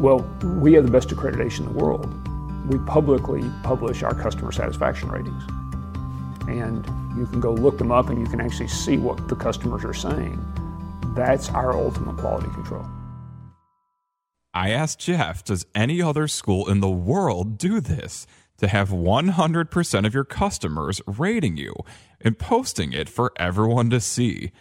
[0.00, 0.20] Well,
[0.60, 2.12] we have the best accreditation in the world.
[2.68, 5.42] We publicly publish our customer satisfaction ratings.
[6.48, 6.86] And
[7.16, 9.94] you can go look them up and you can actually see what the customers are
[9.94, 10.38] saying.
[11.14, 12.86] That's our ultimate quality control.
[14.54, 18.26] I asked Jeff, does any other school in the world do this?
[18.58, 21.74] To have 100% of your customers rating you
[22.20, 24.52] and posting it for everyone to see.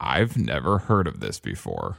[0.00, 1.96] I've never heard of this before.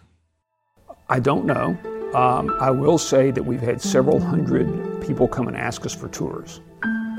[1.10, 1.78] I don't know.
[2.14, 4.68] Um, I will say that we've had several hundred
[5.06, 6.62] people come and ask us for tours,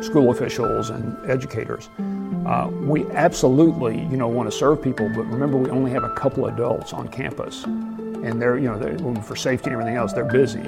[0.00, 1.88] school officials and educators.
[2.46, 6.14] Uh, we absolutely, you know, want to serve people, but remember we only have a
[6.14, 10.24] couple adults on campus, and they're, you know, they're, for safety and everything else, they're
[10.24, 10.64] busy.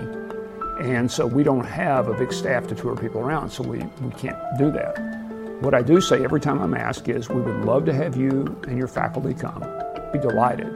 [0.81, 4.11] And so we don't have a big staff to tour people around, so we, we
[4.12, 5.22] can't do that.
[5.63, 8.61] What I do say every time I'm asked is we would love to have you
[8.67, 9.61] and your faculty come.
[10.13, 10.67] Be delighted.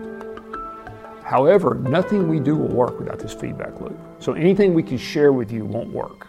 [1.25, 3.99] However, nothing we do will work without this feedback loop.
[4.21, 6.29] So anything we can share with you won't work.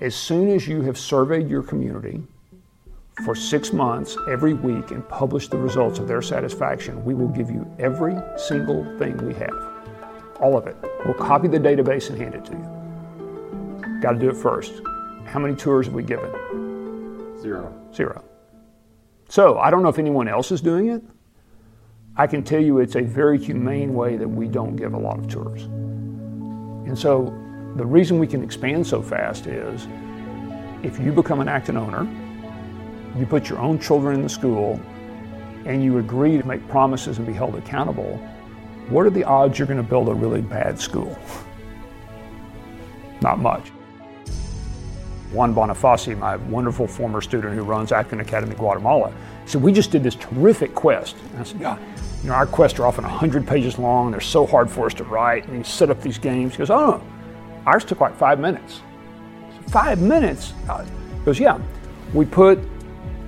[0.00, 2.22] As soon as you have surveyed your community
[3.22, 7.50] for six months every week and published the results of their satisfaction, we will give
[7.50, 9.74] you every single thing we have.
[10.40, 10.76] All of it.
[11.04, 14.00] We'll copy the database and hand it to you.
[14.00, 14.72] Got to do it first.
[15.26, 16.63] How many tours have we given?
[17.44, 17.90] Zero.
[17.92, 18.24] Zero.
[19.28, 21.02] So I don't know if anyone else is doing it.
[22.16, 25.18] I can tell you it's a very humane way that we don't give a lot
[25.18, 25.64] of tours.
[25.64, 27.24] And so
[27.76, 29.86] the reason we can expand so fast is
[30.82, 32.08] if you become an Acton owner,
[33.18, 34.80] you put your own children in the school,
[35.66, 38.16] and you agree to make promises and be held accountable,
[38.88, 41.14] what are the odds you're going to build a really bad school?
[43.20, 43.70] Not much.
[45.34, 49.12] Juan Bonifaci, my wonderful former student who runs Acton Academy Guatemala,
[49.46, 51.16] said, We just did this terrific quest.
[51.32, 51.78] And I said, Yeah,
[52.22, 54.12] you know, our quests are often 100 pages long.
[54.12, 55.46] They're so hard for us to write.
[55.46, 56.52] And you set up these games.
[56.52, 57.02] He goes, Oh, no.
[57.66, 58.80] Ours took like five minutes.
[59.50, 60.52] Said, five minutes?
[60.68, 61.60] Uh, he goes, Yeah.
[62.12, 62.60] We put,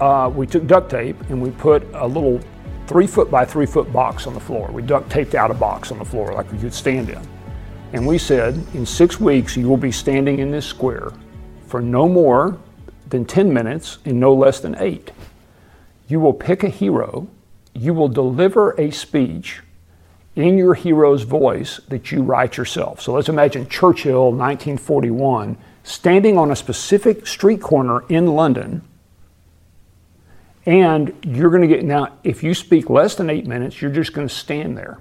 [0.00, 2.40] uh, we took duct tape and we put a little
[2.86, 4.70] three foot by three foot box on the floor.
[4.70, 7.20] We duct taped out a box on the floor like we could stand in.
[7.92, 11.10] And we said, In six weeks, you will be standing in this square
[11.66, 12.58] for no more
[13.08, 15.12] than 10 minutes and no less than eight.
[16.08, 17.28] You will pick a hero,
[17.74, 19.62] you will deliver a speech
[20.34, 23.00] in your hero's voice that you write yourself.
[23.00, 28.82] So let's imagine Churchill, 1941, standing on a specific street corner in London.
[30.66, 34.12] And you're going to get, now, if you speak less than eight minutes, you're just
[34.12, 34.98] going to stand there.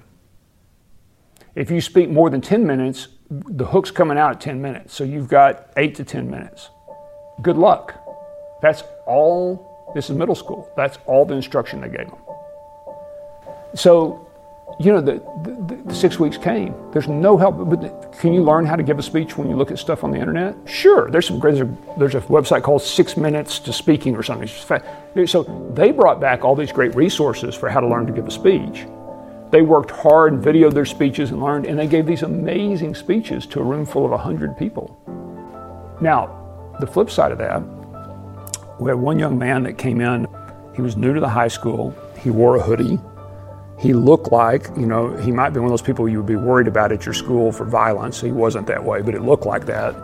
[1.54, 4.94] If you speak more than 10 minutes, the hook's coming out at 10 minutes.
[4.94, 6.70] So you've got eight to 10 minutes.
[7.42, 7.94] Good luck.
[8.62, 10.68] That's all, this is middle school.
[10.76, 12.18] That's all the instruction they gave them.
[13.74, 14.26] So,
[14.80, 16.74] you know, the, the, the six weeks came.
[16.92, 17.68] There's no help.
[17.68, 20.10] But can you learn how to give a speech when you look at stuff on
[20.10, 20.56] the internet?
[20.64, 21.10] Sure.
[21.10, 24.48] There's some great, there's a, there's a website called Six Minutes to Speaking or something.
[25.26, 28.30] So they brought back all these great resources for how to learn to give a
[28.30, 28.86] speech.
[29.50, 33.46] They worked hard and videoed their speeches and learned, and they gave these amazing speeches
[33.46, 34.98] to a room full of 100 people.
[36.00, 37.62] Now, the flip side of that,
[38.80, 40.26] we had one young man that came in.
[40.74, 41.94] He was new to the high school.
[42.18, 42.98] He wore a hoodie.
[43.78, 46.36] He looked like, you know, he might be one of those people you would be
[46.36, 48.20] worried about at your school for violence.
[48.20, 49.94] He wasn't that way, but it looked like that.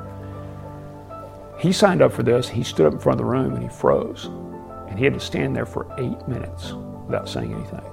[1.59, 2.49] He signed up for this.
[2.49, 4.27] He stood up in front of the room and he froze.
[4.89, 6.73] And he had to stand there for eight minutes
[7.07, 7.92] without saying anything.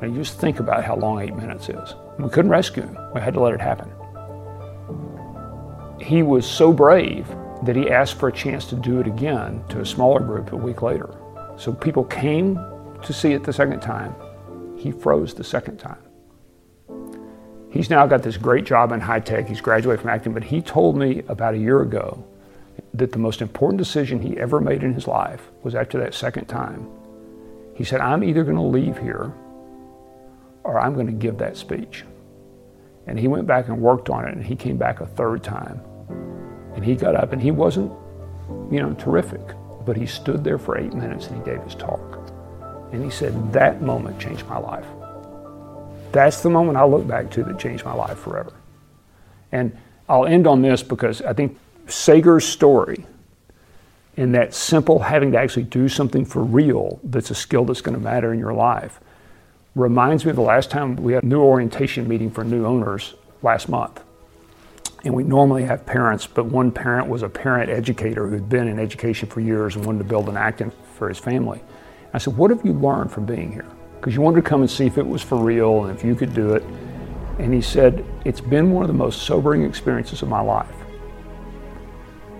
[0.00, 1.94] You just think about how long eight minutes is.
[2.18, 3.90] We couldn't rescue him, we had to let it happen.
[6.00, 7.28] He was so brave
[7.64, 10.56] that he asked for a chance to do it again to a smaller group a
[10.56, 11.10] week later.
[11.56, 12.54] So people came
[13.02, 14.14] to see it the second time.
[14.76, 15.98] He froze the second time.
[17.70, 19.48] He's now got this great job in high tech.
[19.48, 22.24] He's graduated from Acton, but he told me about a year ago
[22.94, 26.46] that the most important decision he ever made in his life was after that second
[26.46, 26.88] time.
[27.74, 29.32] He said, I'm either going to leave here
[30.68, 32.04] or I'm going to give that speech.
[33.06, 35.80] And he went back and worked on it, and he came back a third time.
[36.74, 37.90] And he got up, and he wasn't,
[38.70, 39.40] you know, terrific,
[39.86, 42.30] but he stood there for eight minutes and he gave his talk.
[42.92, 44.84] And he said, That moment changed my life.
[46.12, 48.52] That's the moment I look back to that changed my life forever.
[49.50, 49.76] And
[50.08, 53.06] I'll end on this because I think Sager's story
[54.16, 57.96] and that simple having to actually do something for real that's a skill that's going
[57.96, 59.00] to matter in your life
[59.78, 63.14] reminds me of the last time we had a new orientation meeting for new owners
[63.42, 64.02] last month.
[65.04, 68.80] And we normally have parents, but one parent was a parent educator who'd been in
[68.80, 71.62] education for years and wanted to build an Acton for his family.
[72.12, 73.66] I said, What have you learned from being here?
[74.00, 76.16] Because you wanted to come and see if it was for real and if you
[76.16, 76.64] could do it.
[77.38, 80.74] And he said, It's been one of the most sobering experiences of my life.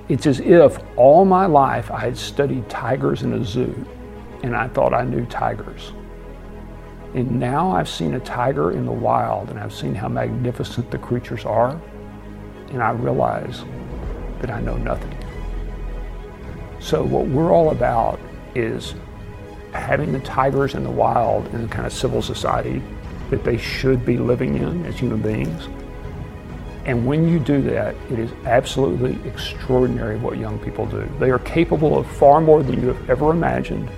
[0.08, 3.86] It's as if all my life I had studied tigers in a zoo
[4.42, 5.92] and I thought I knew tigers.
[7.18, 10.98] And now I've seen a tiger in the wild and I've seen how magnificent the
[10.98, 11.76] creatures are,
[12.70, 13.64] and I realize
[14.40, 15.18] that I know nothing.
[16.78, 18.20] So, what we're all about
[18.54, 18.94] is
[19.72, 22.80] having the tigers in the wild in the kind of civil society
[23.30, 25.66] that they should be living in as human beings.
[26.84, 31.04] And when you do that, it is absolutely extraordinary what young people do.
[31.18, 33.90] They are capable of far more than you have ever imagined.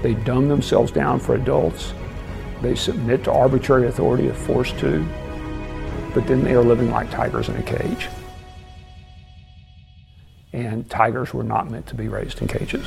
[0.00, 1.92] They dumb themselves down for adults.
[2.62, 5.06] They submit to arbitrary authority if forced to.
[6.14, 8.08] But then they are living like tigers in a cage.
[10.52, 12.86] and tigers were not meant to be raised in cages.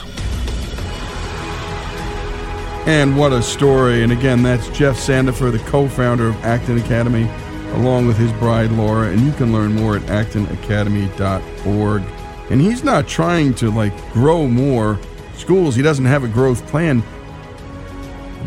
[2.88, 4.04] And what a story.
[4.04, 7.28] And again, that's Jeff Sandefer, the co founder of Acton Academy,
[7.74, 9.10] along with his bride Laura.
[9.10, 12.04] And you can learn more at actonacademy.org.
[12.52, 15.00] And he's not trying to like grow more
[15.36, 17.02] schools, he doesn't have a growth plan.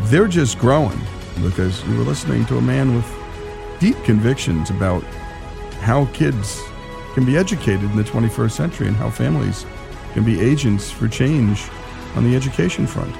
[0.03, 0.97] They're just growing
[1.41, 3.05] because you were listening to a man with
[3.79, 5.03] deep convictions about
[5.81, 6.61] how kids
[7.13, 9.65] can be educated in the 21st century and how families
[10.13, 11.67] can be agents for change
[12.15, 13.15] on the education front.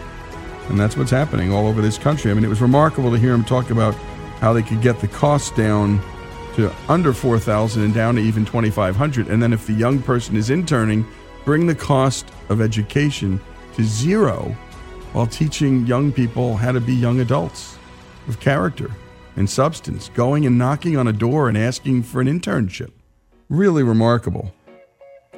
[0.69, 2.29] And that's what's happening all over this country.
[2.29, 3.95] I mean, it was remarkable to hear him talk about
[4.39, 6.01] how they could get the cost down
[6.55, 10.49] to under 4000 and down to even 2500 and then if the young person is
[10.49, 11.05] interning,
[11.45, 13.39] bring the cost of education
[13.75, 14.55] to zero
[15.13, 17.78] while teaching young people how to be young adults
[18.29, 18.91] with character
[19.35, 22.91] and substance, going and knocking on a door and asking for an internship.
[23.49, 24.53] Really remarkable.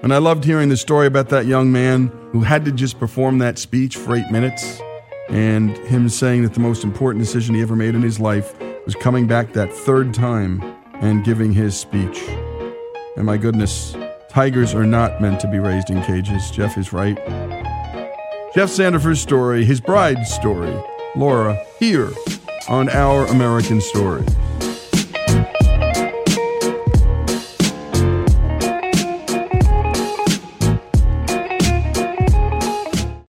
[0.04, 3.38] And I loved hearing the story about that young man who had to just perform
[3.38, 4.82] that speech for eight minutes
[5.30, 8.96] and him saying that the most important decision he ever made in his life was
[8.96, 10.62] coming back that third time
[10.96, 12.22] and giving his speech.
[13.16, 13.96] And my goodness,
[14.30, 16.52] tigers are not meant to be raised in cages.
[16.52, 17.18] Jeff is right.
[18.54, 20.76] Jeff Sandefer's story, his bride's story,
[21.16, 22.12] Laura, here
[22.72, 24.34] on Our American Stories.